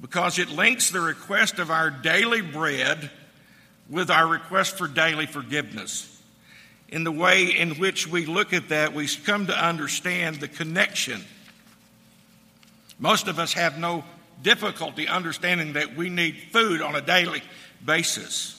because 0.00 0.38
it 0.38 0.50
links 0.50 0.90
the 0.90 1.00
request 1.00 1.58
of 1.58 1.70
our 1.70 1.90
daily 1.90 2.40
bread 2.40 3.10
with 3.88 4.10
our 4.10 4.26
request 4.26 4.76
for 4.76 4.88
daily 4.88 5.26
forgiveness. 5.26 6.12
In 6.88 7.04
the 7.04 7.12
way 7.12 7.46
in 7.46 7.74
which 7.76 8.06
we 8.06 8.26
look 8.26 8.52
at 8.52 8.68
that, 8.68 8.94
we 8.94 9.08
come 9.08 9.46
to 9.46 9.56
understand 9.56 10.36
the 10.36 10.48
connection. 10.48 11.24
Most 12.98 13.28
of 13.28 13.38
us 13.38 13.52
have 13.54 13.78
no 13.78 14.04
difficulty 14.42 15.08
understanding 15.08 15.74
that 15.74 15.96
we 15.96 16.10
need 16.10 16.36
food 16.52 16.82
on 16.82 16.94
a 16.94 17.00
daily 17.00 17.42
basis. 17.84 18.52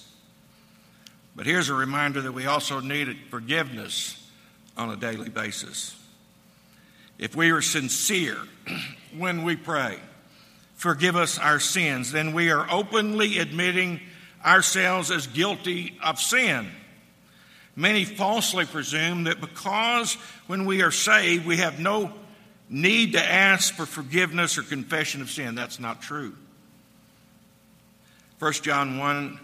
But 1.36 1.46
here's 1.46 1.70
a 1.70 1.74
reminder 1.74 2.22
that 2.22 2.32
we 2.32 2.48
also 2.48 2.80
need 2.80 3.16
forgiveness 3.30 4.28
on 4.76 4.90
a 4.90 4.96
daily 4.96 5.30
basis. 5.30 5.96
If 7.18 7.36
we 7.36 7.52
are 7.52 7.62
sincere 7.62 8.38
when 9.18 9.44
we 9.44 9.56
pray, 9.56 10.00
forgive 10.78 11.16
us 11.16 11.38
our 11.38 11.60
sins, 11.60 12.12
then 12.12 12.34
we 12.34 12.52
are 12.52 12.66
openly 12.72 13.40
admitting 13.40 14.00
ourselves 14.46 15.12
as 15.12 15.28
guilty 15.28 15.98
of 16.02 16.20
sin. 16.20 16.68
Many 17.76 18.06
falsely 18.06 18.66
presume 18.66 19.26
that 19.26 19.42
because 19.42 20.16
when 20.48 20.66
we 20.66 20.82
are 20.82 20.92
saved, 20.92 21.46
we 21.46 21.58
have 21.58 21.80
no 21.80 22.12
need 22.70 23.14
to 23.14 23.24
ask 23.24 23.74
for 23.74 23.86
forgiveness 23.86 24.58
or 24.58 24.64
confession 24.64 25.22
of 25.22 25.30
sin. 25.30 25.56
That's 25.56 25.80
not 25.80 26.02
true. 26.02 26.34
1 28.40 28.54
John 28.54 28.98
1 28.98 29.40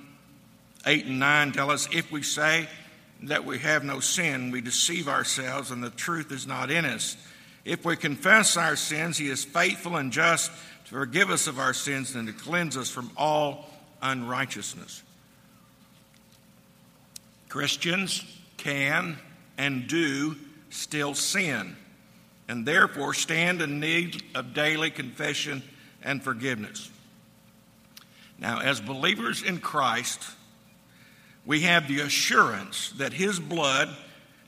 8 0.86 1.06
and 1.06 1.20
9 1.20 1.52
tell 1.54 1.72
us 1.72 1.88
if 1.92 2.12
we 2.12 2.22
say 2.24 2.68
that 3.24 3.46
we 3.46 3.60
have 3.60 3.84
no 3.84 4.00
sin, 4.00 4.52
we 4.52 4.62
deceive 4.62 5.08
ourselves 5.08 5.72
and 5.72 5.84
the 5.84 5.90
truth 5.90 6.32
is 6.32 6.46
not 6.46 6.70
in 6.70 6.86
us. 6.86 7.16
If 7.64 7.86
we 7.86 7.96
confess 7.96 8.58
our 8.58 8.76
sins, 8.76 9.18
he 9.18 9.30
is 9.30 9.46
faithful 9.46 9.96
and 9.96 10.12
just 10.12 10.52
forgive 10.94 11.32
us 11.32 11.48
of 11.48 11.58
our 11.58 11.74
sins 11.74 12.14
and 12.14 12.28
to 12.28 12.34
cleanse 12.34 12.78
us 12.78 12.88
from 12.88 13.10
all 13.18 13.68
unrighteousness. 14.04 15.02
Christians 17.50 18.24
can 18.58 19.18
and 19.58 19.88
do 19.88 20.36
still 20.70 21.16
sin 21.16 21.76
and 22.48 22.64
therefore 22.64 23.16
stand 23.16 23.60
in 23.60 23.80
need 23.80 24.22
of 24.36 24.54
daily 24.54 24.92
confession 24.92 25.64
and 26.04 26.22
forgiveness. 26.22 26.92
Now, 28.38 28.62
as 28.62 28.80
believers 28.80 29.42
in 29.42 29.60
Christ, 29.62 30.22
we 31.44 31.62
have 31.62 31.88
the 31.88 32.02
assurance 32.02 32.92
that 32.98 33.14
His 33.14 33.40
blood 33.40 33.90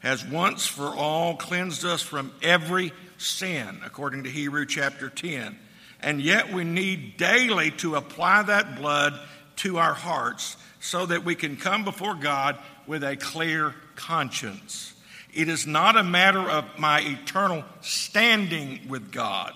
has 0.02 0.24
once 0.24 0.68
for 0.68 0.90
all 0.90 1.38
cleansed 1.38 1.86
us 1.86 2.04
from 2.04 2.32
every 2.44 2.92
sin, 3.18 3.80
according 3.84 4.26
to 4.26 4.30
Hebrew 4.30 4.68
chapter 4.68 5.10
10. 5.10 5.58
And 6.06 6.22
yet 6.22 6.54
we 6.54 6.64
need 6.64 7.18
daily 7.18 7.72
to 7.72 7.96
apply 7.96 8.44
that 8.44 8.76
blood 8.76 9.20
to 9.58 9.80
our 9.80 9.96
hearts 9.96 10.56
so 10.80 11.08
that 11.08 11.26
we 11.26 11.34
can 11.34 11.58
come 11.58 11.84
before 11.84 12.14
God 12.14 12.60
with 12.86 13.04
a 13.04 13.18
clear 13.18 13.74
conscience. 13.96 14.94
It 15.34 15.50
is 15.50 15.66
not 15.66 15.98
a 15.98 16.04
matter 16.04 16.48
of 16.48 16.64
my 16.78 17.02
eternal 17.02 17.64
standing 17.82 18.82
with 18.88 19.12
God. 19.12 19.54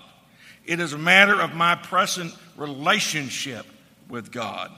It 0.65 0.79
is 0.79 0.93
a 0.93 0.97
matter 0.97 1.39
of 1.39 1.53
my 1.53 1.75
present 1.75 2.33
relationship 2.57 3.67
with 4.09 4.31
God. 4.31 4.71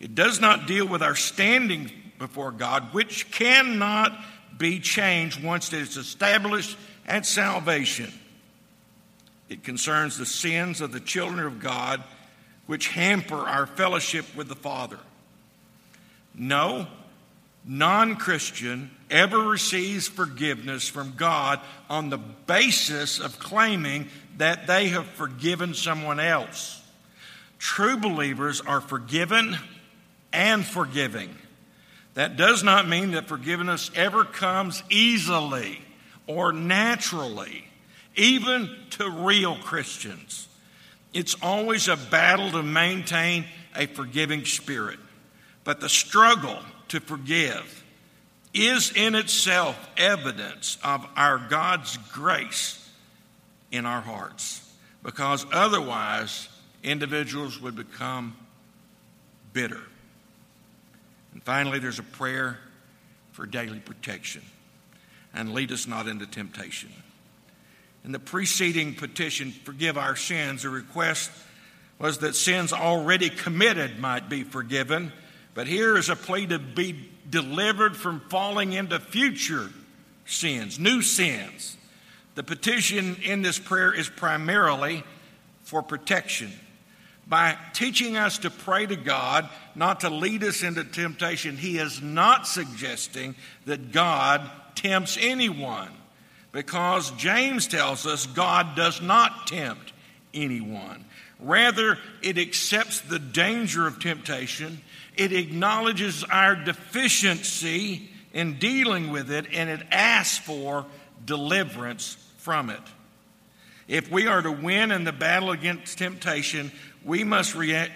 It 0.00 0.16
does 0.16 0.40
not 0.40 0.66
deal 0.66 0.88
with 0.88 1.02
our 1.02 1.14
standing 1.14 1.92
before 2.18 2.50
God, 2.50 2.92
which 2.92 3.30
cannot 3.30 4.18
be 4.58 4.80
changed 4.80 5.44
once 5.44 5.72
it 5.72 5.80
is 5.80 5.96
established 5.96 6.76
at 7.06 7.24
salvation. 7.24 8.12
It 9.48 9.64
concerns 9.64 10.18
the 10.18 10.26
sins 10.26 10.80
of 10.80 10.92
the 10.92 11.00
children 11.00 11.40
of 11.40 11.60
God 11.60 12.02
which 12.66 12.88
hamper 12.88 13.36
our 13.36 13.66
fellowship 13.66 14.26
with 14.36 14.48
the 14.48 14.54
Father. 14.54 14.98
No 16.34 16.86
non 17.64 18.16
Christian 18.16 18.90
ever 19.10 19.38
receives 19.38 20.08
forgiveness 20.08 20.88
from 20.88 21.14
God 21.16 21.60
on 21.88 22.10
the 22.10 22.18
basis 22.18 23.20
of 23.20 23.38
claiming 23.38 24.08
that 24.36 24.66
they 24.66 24.88
have 24.88 25.06
forgiven 25.06 25.74
someone 25.74 26.20
else. 26.20 26.82
True 27.58 27.96
believers 27.96 28.60
are 28.60 28.80
forgiven 28.80 29.56
and 30.32 30.64
forgiving. 30.64 31.34
That 32.14 32.36
does 32.36 32.62
not 32.62 32.88
mean 32.88 33.12
that 33.12 33.28
forgiveness 33.28 33.90
ever 33.94 34.24
comes 34.24 34.82
easily 34.90 35.80
or 36.26 36.52
naturally, 36.52 37.67
even 38.18 38.70
to 38.90 39.08
real 39.08 39.56
Christians. 39.56 40.48
It's 41.14 41.36
always 41.40 41.88
a 41.88 41.96
battle 41.96 42.50
to 42.50 42.62
maintain 42.62 43.46
a 43.74 43.86
forgiving 43.86 44.44
spirit. 44.44 44.98
But 45.64 45.80
the 45.80 45.88
struggle 45.88 46.58
to 46.88 47.00
forgive 47.00 47.84
is 48.52 48.92
in 48.94 49.14
itself 49.14 49.88
evidence 49.96 50.78
of 50.82 51.06
our 51.16 51.38
God's 51.38 51.96
grace 52.12 52.88
in 53.70 53.86
our 53.86 54.00
hearts. 54.00 54.64
Because 55.02 55.46
otherwise, 55.52 56.48
individuals 56.82 57.60
would 57.60 57.76
become 57.76 58.36
bitter. 59.52 59.80
And 61.32 61.42
finally, 61.42 61.78
there's 61.78 61.98
a 61.98 62.04
prayer 62.04 62.58
for 63.32 63.46
daily 63.46 63.78
protection 63.78 64.42
and 65.32 65.52
lead 65.52 65.70
us 65.70 65.86
not 65.86 66.08
into 66.08 66.26
temptation. 66.26 66.90
In 68.08 68.12
the 68.12 68.18
preceding 68.18 68.94
petition, 68.94 69.52
Forgive 69.52 69.98
Our 69.98 70.16
Sins, 70.16 70.62
the 70.62 70.70
request 70.70 71.30
was 71.98 72.16
that 72.20 72.34
sins 72.34 72.72
already 72.72 73.28
committed 73.28 73.98
might 73.98 74.30
be 74.30 74.44
forgiven. 74.44 75.12
But 75.52 75.66
here 75.66 75.94
is 75.98 76.08
a 76.08 76.16
plea 76.16 76.46
to 76.46 76.58
be 76.58 77.10
delivered 77.28 77.98
from 77.98 78.20
falling 78.30 78.72
into 78.72 78.98
future 78.98 79.68
sins, 80.24 80.78
new 80.78 81.02
sins. 81.02 81.76
The 82.34 82.42
petition 82.42 83.16
in 83.22 83.42
this 83.42 83.58
prayer 83.58 83.92
is 83.92 84.08
primarily 84.08 85.04
for 85.64 85.82
protection. 85.82 86.50
By 87.26 87.58
teaching 87.74 88.16
us 88.16 88.38
to 88.38 88.48
pray 88.48 88.86
to 88.86 88.96
God, 88.96 89.50
not 89.74 90.00
to 90.00 90.08
lead 90.08 90.44
us 90.44 90.62
into 90.62 90.82
temptation, 90.82 91.58
He 91.58 91.76
is 91.76 92.00
not 92.00 92.46
suggesting 92.46 93.34
that 93.66 93.92
God 93.92 94.50
tempts 94.76 95.18
anyone 95.20 95.90
because 96.52 97.10
James 97.12 97.66
tells 97.66 98.06
us 98.06 98.26
God 98.26 98.74
does 98.74 99.00
not 99.00 99.46
tempt 99.46 99.92
anyone. 100.32 101.04
Rather, 101.40 101.98
it 102.22 102.38
accepts 102.38 103.00
the 103.00 103.18
danger 103.18 103.86
of 103.86 104.00
temptation, 104.00 104.80
it 105.16 105.32
acknowledges 105.32 106.24
our 106.24 106.56
deficiency 106.56 108.10
in 108.32 108.58
dealing 108.58 109.10
with 109.10 109.30
it, 109.30 109.46
and 109.52 109.70
it 109.70 109.86
asks 109.90 110.38
for 110.38 110.86
deliverance 111.24 112.16
from 112.38 112.70
it. 112.70 112.80
If 113.86 114.10
we 114.10 114.26
are 114.26 114.42
to 114.42 114.52
win 114.52 114.90
in 114.90 115.04
the 115.04 115.12
battle 115.12 115.50
against 115.50 115.98
temptation, 115.98 116.70
we 117.04 117.24
must 117.24 117.54
rea- 117.54 117.90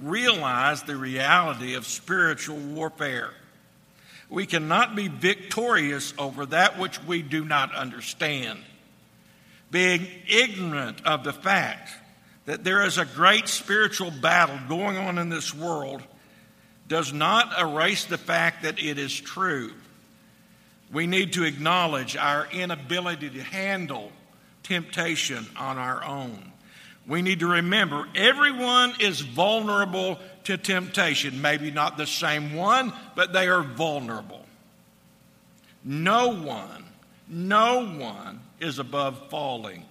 realize 0.00 0.82
the 0.82 0.96
reality 0.96 1.74
of 1.74 1.86
spiritual 1.86 2.56
warfare. 2.56 3.30
We 4.28 4.46
cannot 4.46 4.96
be 4.96 5.08
victorious 5.08 6.12
over 6.18 6.46
that 6.46 6.78
which 6.78 7.02
we 7.04 7.22
do 7.22 7.44
not 7.44 7.74
understand. 7.74 8.60
Being 9.70 10.06
ignorant 10.28 11.04
of 11.04 11.24
the 11.24 11.32
fact 11.32 11.90
that 12.46 12.64
there 12.64 12.84
is 12.84 12.98
a 12.98 13.04
great 13.04 13.48
spiritual 13.48 14.10
battle 14.10 14.58
going 14.68 14.96
on 14.96 15.18
in 15.18 15.28
this 15.28 15.54
world 15.54 16.02
does 16.88 17.12
not 17.12 17.58
erase 17.58 18.04
the 18.04 18.18
fact 18.18 18.62
that 18.62 18.78
it 18.82 18.98
is 18.98 19.12
true. 19.12 19.72
We 20.92 21.06
need 21.06 21.32
to 21.32 21.44
acknowledge 21.44 22.16
our 22.16 22.46
inability 22.52 23.30
to 23.30 23.42
handle 23.42 24.12
temptation 24.62 25.46
on 25.56 25.78
our 25.78 26.04
own. 26.04 26.52
We 27.08 27.22
need 27.22 27.40
to 27.40 27.46
remember 27.46 28.08
everyone 28.14 28.94
is 28.98 29.20
vulnerable 29.20 30.18
to 30.44 30.56
temptation. 30.56 31.40
Maybe 31.40 31.70
not 31.70 31.96
the 31.96 32.06
same 32.06 32.54
one, 32.54 32.92
but 33.14 33.32
they 33.32 33.46
are 33.48 33.62
vulnerable. 33.62 34.44
No 35.84 36.28
one, 36.32 36.84
no 37.28 37.86
one 37.86 38.40
is 38.58 38.80
above 38.80 39.30
falling. 39.30 39.84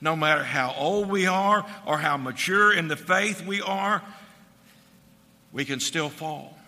No 0.00 0.16
matter 0.16 0.42
how 0.42 0.74
old 0.76 1.08
we 1.08 1.26
are 1.26 1.64
or 1.86 1.98
how 1.98 2.16
mature 2.16 2.72
in 2.72 2.88
the 2.88 2.96
faith 2.96 3.46
we 3.46 3.62
are, 3.62 4.02
we 5.52 5.64
can 5.64 5.78
still 5.78 6.08
fall. 6.08 6.58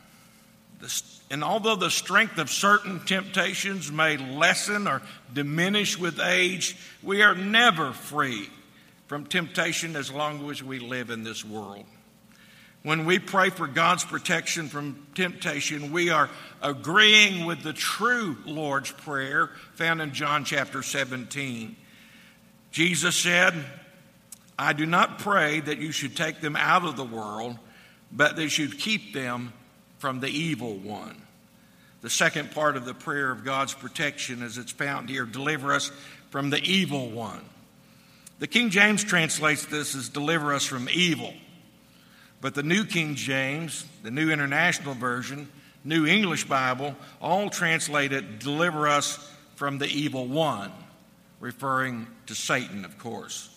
And 1.30 1.42
although 1.42 1.74
the 1.74 1.90
strength 1.90 2.38
of 2.38 2.48
certain 2.48 3.00
temptations 3.00 3.90
may 3.90 4.18
lessen 4.18 4.86
or 4.86 5.02
diminish 5.32 5.98
with 5.98 6.20
age, 6.20 6.76
we 7.02 7.22
are 7.22 7.34
never 7.34 7.92
free 7.92 8.50
from 9.06 9.26
temptation 9.26 9.96
as 9.96 10.10
long 10.10 10.48
as 10.50 10.62
we 10.62 10.78
live 10.78 11.10
in 11.10 11.22
this 11.24 11.44
world. 11.44 11.84
When 12.82 13.06
we 13.06 13.18
pray 13.18 13.48
for 13.48 13.66
God's 13.66 14.04
protection 14.04 14.68
from 14.68 15.06
temptation, 15.14 15.90
we 15.90 16.10
are 16.10 16.28
agreeing 16.60 17.46
with 17.46 17.62
the 17.62 17.72
true 17.72 18.36
Lord's 18.44 18.90
Prayer 18.90 19.50
found 19.74 20.02
in 20.02 20.12
John 20.12 20.44
chapter 20.44 20.82
17. 20.82 21.76
Jesus 22.70 23.16
said, 23.16 23.54
I 24.58 24.74
do 24.74 24.84
not 24.84 25.18
pray 25.18 25.60
that 25.60 25.78
you 25.78 25.92
should 25.92 26.14
take 26.14 26.40
them 26.40 26.56
out 26.56 26.84
of 26.84 26.96
the 26.96 27.04
world, 27.04 27.58
but 28.12 28.36
that 28.36 28.42
you 28.42 28.48
should 28.48 28.78
keep 28.78 29.14
them 29.14 29.54
from 29.98 30.20
the 30.20 30.28
evil 30.28 30.74
one. 30.76 31.16
The 32.02 32.10
second 32.10 32.50
part 32.50 32.76
of 32.76 32.84
the 32.84 32.92
prayer 32.92 33.30
of 33.30 33.44
God's 33.44 33.72
protection, 33.72 34.42
as 34.42 34.58
it's 34.58 34.72
found 34.72 35.08
here, 35.08 35.24
deliver 35.24 35.72
us 35.72 35.90
from 36.28 36.50
the 36.50 36.62
evil 36.62 37.08
one. 37.08 37.40
The 38.38 38.46
King 38.46 38.70
James 38.70 39.04
translates 39.04 39.64
this 39.66 39.94
as 39.94 40.08
deliver 40.08 40.52
us 40.52 40.64
from 40.64 40.88
evil. 40.92 41.34
But 42.40 42.54
the 42.54 42.62
New 42.62 42.84
King 42.84 43.14
James, 43.14 43.86
the 44.02 44.10
New 44.10 44.30
International 44.30 44.94
Version, 44.94 45.48
New 45.84 46.06
English 46.06 46.44
Bible, 46.44 46.96
all 47.20 47.48
translate 47.48 48.12
it 48.12 48.40
deliver 48.40 48.88
us 48.88 49.30
from 49.54 49.78
the 49.78 49.86
evil 49.86 50.26
one, 50.26 50.72
referring 51.40 52.06
to 52.26 52.34
Satan, 52.34 52.84
of 52.84 52.98
course. 52.98 53.50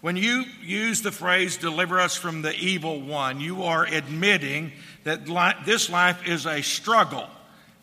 When 0.00 0.16
you 0.16 0.44
use 0.62 1.02
the 1.02 1.12
phrase 1.12 1.56
deliver 1.56 1.98
us 1.98 2.14
from 2.16 2.42
the 2.42 2.54
evil 2.54 3.00
one, 3.00 3.40
you 3.40 3.64
are 3.64 3.84
admitting 3.84 4.72
that 5.04 5.26
this 5.64 5.90
life 5.90 6.26
is 6.26 6.46
a 6.46 6.62
struggle 6.62 7.28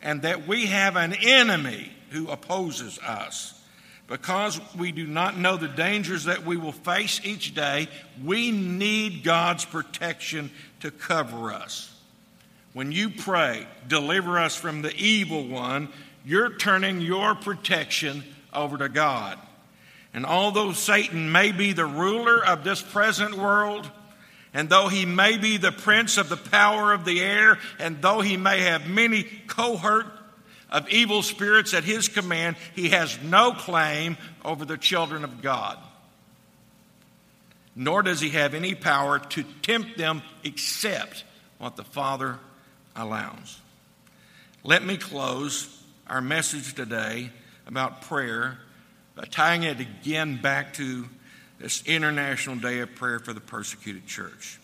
and 0.00 0.22
that 0.22 0.46
we 0.46 0.66
have 0.66 0.96
an 0.96 1.12
enemy 1.12 1.90
who 2.10 2.28
opposes 2.28 2.98
us. 2.98 3.55
Because 4.08 4.60
we 4.76 4.92
do 4.92 5.06
not 5.06 5.36
know 5.36 5.56
the 5.56 5.68
dangers 5.68 6.24
that 6.24 6.44
we 6.44 6.56
will 6.56 6.72
face 6.72 7.20
each 7.24 7.54
day, 7.54 7.88
we 8.24 8.52
need 8.52 9.24
God's 9.24 9.64
protection 9.64 10.50
to 10.80 10.90
cover 10.90 11.52
us. 11.52 11.92
When 12.72 12.92
you 12.92 13.10
pray, 13.10 13.66
deliver 13.88 14.38
us 14.38 14.54
from 14.54 14.82
the 14.82 14.94
evil 14.94 15.48
one, 15.48 15.88
you're 16.24 16.54
turning 16.54 17.00
your 17.00 17.34
protection 17.34 18.22
over 18.52 18.78
to 18.78 18.88
God. 18.88 19.38
And 20.14 20.24
although 20.24 20.72
Satan 20.72 21.32
may 21.32 21.52
be 21.52 21.72
the 21.72 21.86
ruler 21.86 22.44
of 22.44 22.64
this 22.64 22.80
present 22.80 23.34
world, 23.34 23.90
and 24.54 24.68
though 24.68 24.88
he 24.88 25.04
may 25.04 25.36
be 25.36 25.56
the 25.56 25.72
prince 25.72 26.16
of 26.16 26.28
the 26.28 26.36
power 26.36 26.92
of 26.92 27.04
the 27.04 27.20
air, 27.20 27.58
and 27.78 28.00
though 28.00 28.20
he 28.20 28.36
may 28.36 28.60
have 28.60 28.88
many 28.88 29.24
cohort 29.46 30.06
of 30.70 30.88
evil 30.88 31.22
spirits 31.22 31.74
at 31.74 31.84
his 31.84 32.08
command, 32.08 32.56
he 32.74 32.90
has 32.90 33.18
no 33.22 33.52
claim 33.52 34.16
over 34.44 34.64
the 34.64 34.76
children 34.76 35.24
of 35.24 35.42
God. 35.42 35.78
Nor 37.74 38.02
does 38.02 38.20
he 38.20 38.30
have 38.30 38.54
any 38.54 38.74
power 38.74 39.18
to 39.18 39.44
tempt 39.62 39.98
them 39.98 40.22
except 40.42 41.24
what 41.58 41.76
the 41.76 41.84
Father 41.84 42.38
allows. 42.94 43.60
Let 44.64 44.84
me 44.84 44.96
close 44.96 45.68
our 46.06 46.20
message 46.20 46.74
today 46.74 47.30
about 47.66 48.02
prayer 48.02 48.58
by 49.14 49.24
tying 49.24 49.62
it 49.62 49.80
again 49.80 50.40
back 50.40 50.74
to 50.74 51.08
this 51.58 51.82
International 51.86 52.56
Day 52.56 52.80
of 52.80 52.94
Prayer 52.94 53.18
for 53.18 53.32
the 53.32 53.40
Persecuted 53.40 54.06
Church. 54.06 54.58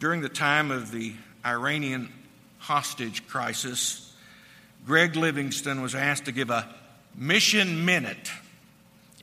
During 0.00 0.20
the 0.20 0.28
time 0.28 0.70
of 0.70 0.90
the 0.90 1.14
Iranian 1.44 2.12
hostage 2.58 3.26
crisis, 3.28 4.11
Greg 4.84 5.14
Livingstone 5.16 5.80
was 5.80 5.94
asked 5.94 6.24
to 6.24 6.32
give 6.32 6.50
a 6.50 6.68
mission 7.14 7.84
minute 7.84 8.30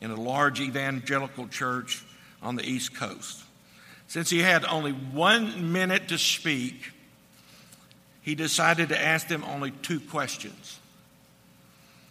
in 0.02 0.12
a 0.12 0.15
large 0.15 0.62
evangelical 0.62 1.48
church 1.48 2.04
on 2.41 2.56
the 2.56 2.63
East 2.63 2.95
Coast. 2.95 3.43
Since 4.08 4.30
he 4.30 4.39
had 4.39 4.63
only 4.65 4.91
one 4.91 5.74
minute 5.74 6.08
to 6.10 6.17
speak, 6.17 6.91
he 8.22 8.36
decided 8.36 8.89
to 8.89 9.00
ask 9.00 9.28
them 9.28 9.43
only 9.43 9.72
two 9.72 10.00
questions. 10.00 10.80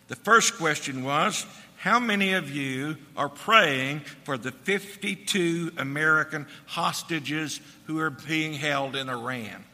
The 0.08 0.16
first 0.16 0.56
question 0.58 1.02
was 1.02 1.46
How 1.76 1.98
many 1.98 2.34
of 2.34 2.50
you 2.50 2.96
are 3.16 3.28
praying 3.28 4.00
for 4.24 4.36
the 4.36 4.52
52 4.52 5.72
American 5.78 6.46
hostages 6.66 7.60
who 7.86 7.98
are 7.98 8.10
being 8.10 8.52
held 8.52 8.94
in 8.94 9.08
Iran? 9.08 9.64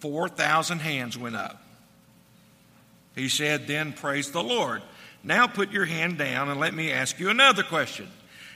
4,000 0.00 0.80
hands 0.80 1.16
went 1.16 1.36
up. 1.36 1.61
He 3.14 3.28
said, 3.28 3.66
Then 3.66 3.92
praise 3.92 4.30
the 4.30 4.42
Lord. 4.42 4.82
Now 5.24 5.46
put 5.46 5.70
your 5.70 5.84
hand 5.84 6.18
down 6.18 6.48
and 6.48 6.58
let 6.58 6.74
me 6.74 6.90
ask 6.90 7.18
you 7.20 7.30
another 7.30 7.62
question. 7.62 8.08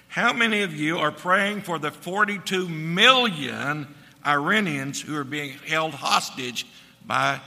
How 0.08 0.32
many 0.32 0.62
of 0.62 0.74
you 0.74 0.98
are 0.98 1.12
praying 1.12 1.62
for 1.62 1.78
the 1.78 1.90
42 1.90 2.68
million 2.68 3.86
Iranians 4.24 5.00
who 5.00 5.16
are 5.16 5.24
being 5.24 5.52
held 5.66 5.94
hostage 5.94 6.66
by 7.04 7.40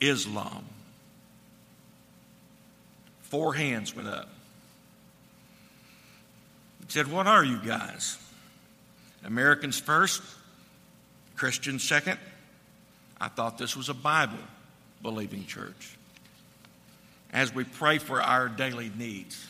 Islam? 0.00 0.64
Four 3.22 3.54
hands 3.54 3.94
went 3.94 4.08
up. 4.08 4.28
He 6.80 6.92
said, 6.92 7.10
What 7.10 7.26
are 7.26 7.44
you 7.44 7.58
guys? 7.58 8.18
Americans 9.24 9.78
first, 9.78 10.22
Christians 11.36 11.84
second. 11.84 12.18
I 13.20 13.28
thought 13.28 13.58
this 13.58 13.76
was 13.76 13.88
a 13.88 13.94
Bible 13.94 14.38
believing 15.02 15.44
church. 15.44 15.97
As 17.32 17.54
we 17.54 17.64
pray 17.64 17.98
for 17.98 18.22
our 18.22 18.48
daily 18.48 18.90
needs, 18.96 19.46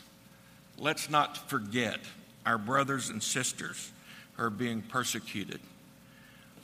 let's 0.78 1.08
not 1.08 1.48
forget 1.48 2.00
our 2.44 2.58
brothers 2.58 3.08
and 3.08 3.22
sisters 3.22 3.92
who 4.34 4.44
are 4.44 4.50
being 4.50 4.82
persecuted. 4.82 5.60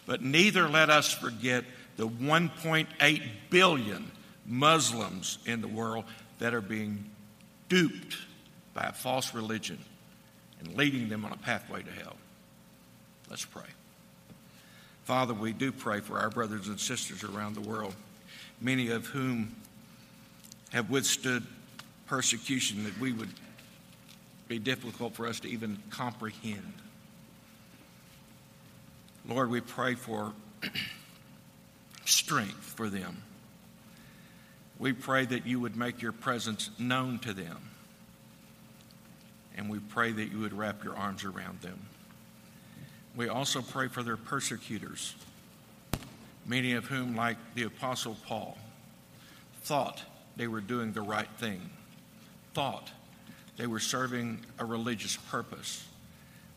But 0.06 0.22
neither 0.22 0.68
let 0.68 0.90
us 0.90 1.12
forget 1.12 1.64
the 1.96 2.08
1.8 2.08 3.22
billion 3.50 4.10
Muslims 4.46 5.38
in 5.46 5.60
the 5.60 5.68
world 5.68 6.04
that 6.38 6.52
are 6.52 6.60
being 6.60 7.04
duped 7.68 8.16
by 8.74 8.82
a 8.84 8.92
false 8.92 9.34
religion 9.34 9.78
and 10.60 10.76
leading 10.76 11.08
them 11.08 11.24
on 11.24 11.32
a 11.32 11.36
pathway 11.36 11.82
to 11.82 11.90
hell. 11.90 12.16
Let's 13.30 13.44
pray. 13.44 13.62
Father, 15.04 15.34
we 15.34 15.52
do 15.52 15.70
pray 15.70 16.00
for 16.00 16.18
our 16.18 16.30
brothers 16.30 16.68
and 16.68 16.80
sisters 16.80 17.24
around 17.24 17.54
the 17.54 17.60
world, 17.60 17.94
many 18.60 18.88
of 18.88 19.06
whom 19.06 19.54
have 20.74 20.90
withstood 20.90 21.44
persecution 22.06 22.82
that 22.82 22.98
we 22.98 23.12
would 23.12 23.30
be 24.48 24.58
difficult 24.58 25.14
for 25.14 25.24
us 25.28 25.38
to 25.38 25.48
even 25.48 25.78
comprehend. 25.88 26.74
Lord, 29.26 29.50
we 29.50 29.60
pray 29.60 29.94
for 29.94 30.32
strength 32.04 32.74
for 32.76 32.90
them. 32.90 33.22
We 34.80 34.92
pray 34.92 35.24
that 35.24 35.46
you 35.46 35.60
would 35.60 35.76
make 35.76 36.02
your 36.02 36.10
presence 36.10 36.70
known 36.76 37.20
to 37.20 37.32
them. 37.32 37.70
And 39.56 39.70
we 39.70 39.78
pray 39.78 40.10
that 40.10 40.32
you 40.32 40.40
would 40.40 40.52
wrap 40.52 40.82
your 40.82 40.96
arms 40.96 41.24
around 41.24 41.60
them. 41.60 41.78
We 43.14 43.28
also 43.28 43.62
pray 43.62 43.86
for 43.86 44.02
their 44.02 44.16
persecutors, 44.16 45.14
many 46.44 46.72
of 46.72 46.86
whom, 46.86 47.14
like 47.14 47.36
the 47.54 47.62
Apostle 47.62 48.16
Paul, 48.26 48.58
thought 49.62 50.02
they 50.36 50.46
were 50.46 50.60
doing 50.60 50.92
the 50.92 51.02
right 51.02 51.28
thing, 51.38 51.60
thought 52.52 52.90
they 53.56 53.66
were 53.66 53.80
serving 53.80 54.40
a 54.58 54.64
religious 54.64 55.16
purpose, 55.16 55.84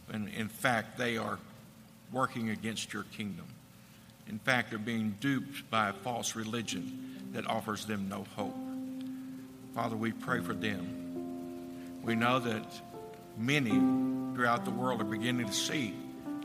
when 0.08 0.28
in 0.30 0.48
fact 0.48 0.98
they 0.98 1.18
are 1.18 1.38
working 2.12 2.50
against 2.50 2.94
your 2.94 3.04
kingdom. 3.04 3.46
In 4.30 4.40
fact, 4.40 4.70
they're 4.70 4.80
being 4.80 5.16
duped 5.20 5.70
by 5.70 5.90
a 5.90 5.94
false 5.94 6.36
religion 6.36 7.30
that 7.34 7.48
offers 7.48 7.86
them 7.86 8.10
no 8.10 8.26
hope. 8.36 8.56
Father, 9.74 9.96
we 9.96 10.12
pray 10.12 10.42
for 10.42 10.54
them. 10.54 12.02
We 12.04 12.16
know 12.16 12.40
that 12.40 12.82
many 13.38 13.72
throughout 14.36 14.66
the 14.66 14.72
world 14.72 15.02
are 15.02 15.06
beginning 15.06 15.48
to 15.48 15.54
see 15.54 15.94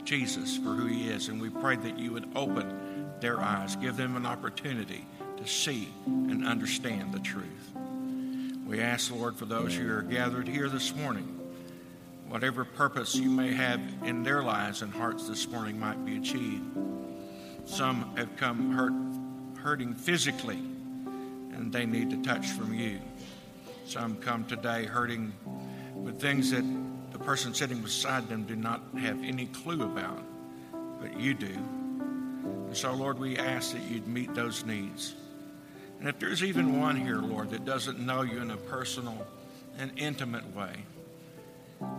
Jesus 0.03 0.57
for 0.57 0.69
who 0.69 0.85
he 0.85 1.09
is, 1.09 1.29
and 1.29 1.41
we 1.41 1.49
pray 1.49 1.75
that 1.77 1.97
you 1.97 2.11
would 2.11 2.29
open 2.35 3.11
their 3.19 3.41
eyes, 3.41 3.75
give 3.77 3.97
them 3.97 4.15
an 4.15 4.25
opportunity 4.25 5.05
to 5.43 5.49
see 5.49 5.89
and 6.05 6.45
understand 6.45 7.13
the 7.13 7.19
truth. 7.19 7.71
We 8.65 8.79
ask, 8.79 9.11
Lord, 9.11 9.35
for 9.35 9.45
those 9.45 9.75
who 9.75 9.91
are 9.91 10.01
gathered 10.01 10.47
here 10.47 10.69
this 10.69 10.95
morning, 10.95 11.39
whatever 12.27 12.63
purpose 12.63 13.13
you 13.15 13.29
may 13.29 13.53
have 13.53 13.81
in 14.03 14.23
their 14.23 14.41
lives 14.41 14.81
and 14.81 14.91
hearts 14.91 15.27
this 15.27 15.47
morning 15.49 15.79
might 15.79 16.03
be 16.05 16.17
achieved. 16.17 16.63
Some 17.65 18.15
have 18.15 18.35
come 18.37 18.71
hurt, 18.71 19.61
hurting 19.61 19.95
physically, 19.95 20.55
and 20.55 21.71
they 21.71 21.85
need 21.85 22.09
to 22.11 22.21
touch 22.21 22.47
from 22.47 22.73
you. 22.73 22.99
Some 23.85 24.15
come 24.17 24.45
today 24.45 24.85
hurting 24.85 25.33
with 25.93 26.21
things 26.21 26.51
that 26.51 26.63
the 27.11 27.19
person 27.19 27.53
sitting 27.53 27.81
beside 27.81 28.29
them 28.29 28.45
do 28.45 28.55
not 28.55 28.81
have 28.97 29.21
any 29.23 29.47
clue 29.47 29.83
about, 29.83 30.23
but 31.01 31.19
you 31.19 31.33
do. 31.33 31.53
And 31.53 32.75
so, 32.77 32.93
Lord, 32.93 33.19
we 33.19 33.37
ask 33.37 33.73
that 33.73 33.83
you'd 33.83 34.07
meet 34.07 34.33
those 34.33 34.65
needs. 34.65 35.15
And 36.03 36.09
if 36.09 36.19
there's 36.19 36.43
even 36.43 36.81
one 36.81 36.97
here, 36.97 37.19
Lord, 37.19 37.51
that 37.51 37.63
doesn't 37.63 37.97
know 37.97 38.23
you 38.23 38.41
in 38.41 38.51
a 38.51 38.57
personal 38.57 39.25
and 39.79 39.89
intimate 39.95 40.53
way, 40.53 40.83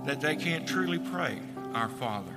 that 0.05 0.21
they 0.21 0.37
can't 0.37 0.69
truly 0.69 0.99
pray, 0.99 1.39
Our 1.73 1.89
Father, 1.89 2.35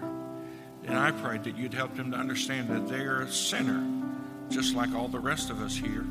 then 0.84 0.96
I 0.96 1.12
pray 1.12 1.40
that 1.40 1.58
you'd 1.58 1.74
help 1.74 1.94
them 1.98 2.12
to 2.12 2.18
understand 2.18 2.70
that 2.70 2.88
they 2.88 3.02
are 3.02 3.20
a 3.20 3.30
sinner, 3.30 3.86
just 4.48 4.76
like 4.76 4.96
all 4.96 5.10
the 5.10 5.20
rest 5.20 5.50
of 5.50 5.60
us 5.62 5.76
here, 5.76 6.06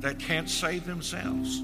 that 0.00 0.18
can't 0.18 0.50
save 0.50 0.86
themselves, 0.86 1.62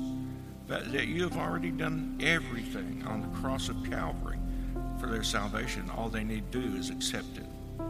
but 0.68 0.92
that 0.92 1.08
you 1.08 1.24
have 1.24 1.36
already 1.36 1.72
done 1.72 2.16
everything 2.22 3.02
on 3.08 3.22
the 3.22 3.40
cross 3.40 3.68
of 3.68 3.90
Calvary 3.90 4.38
for 5.00 5.08
their 5.08 5.24
salvation. 5.24 5.90
All 5.96 6.10
they 6.10 6.22
need 6.22 6.52
to 6.52 6.60
do 6.60 6.76
is 6.76 6.90
accept 6.90 7.38
it. 7.38 7.82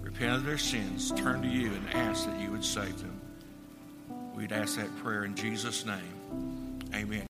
Repent 0.00 0.36
of 0.36 0.46
their 0.46 0.56
sins, 0.56 1.12
turn 1.16 1.42
to 1.42 1.48
you, 1.48 1.74
and 1.74 1.90
ask 1.90 2.24
that 2.24 2.40
you 2.40 2.50
would 2.50 2.64
save 2.64 2.98
them. 2.98 3.21
We'd 4.34 4.52
ask 4.52 4.76
that 4.76 4.94
prayer 4.98 5.24
in 5.24 5.34
Jesus' 5.34 5.84
name. 5.84 6.78
Amen. 6.94 7.26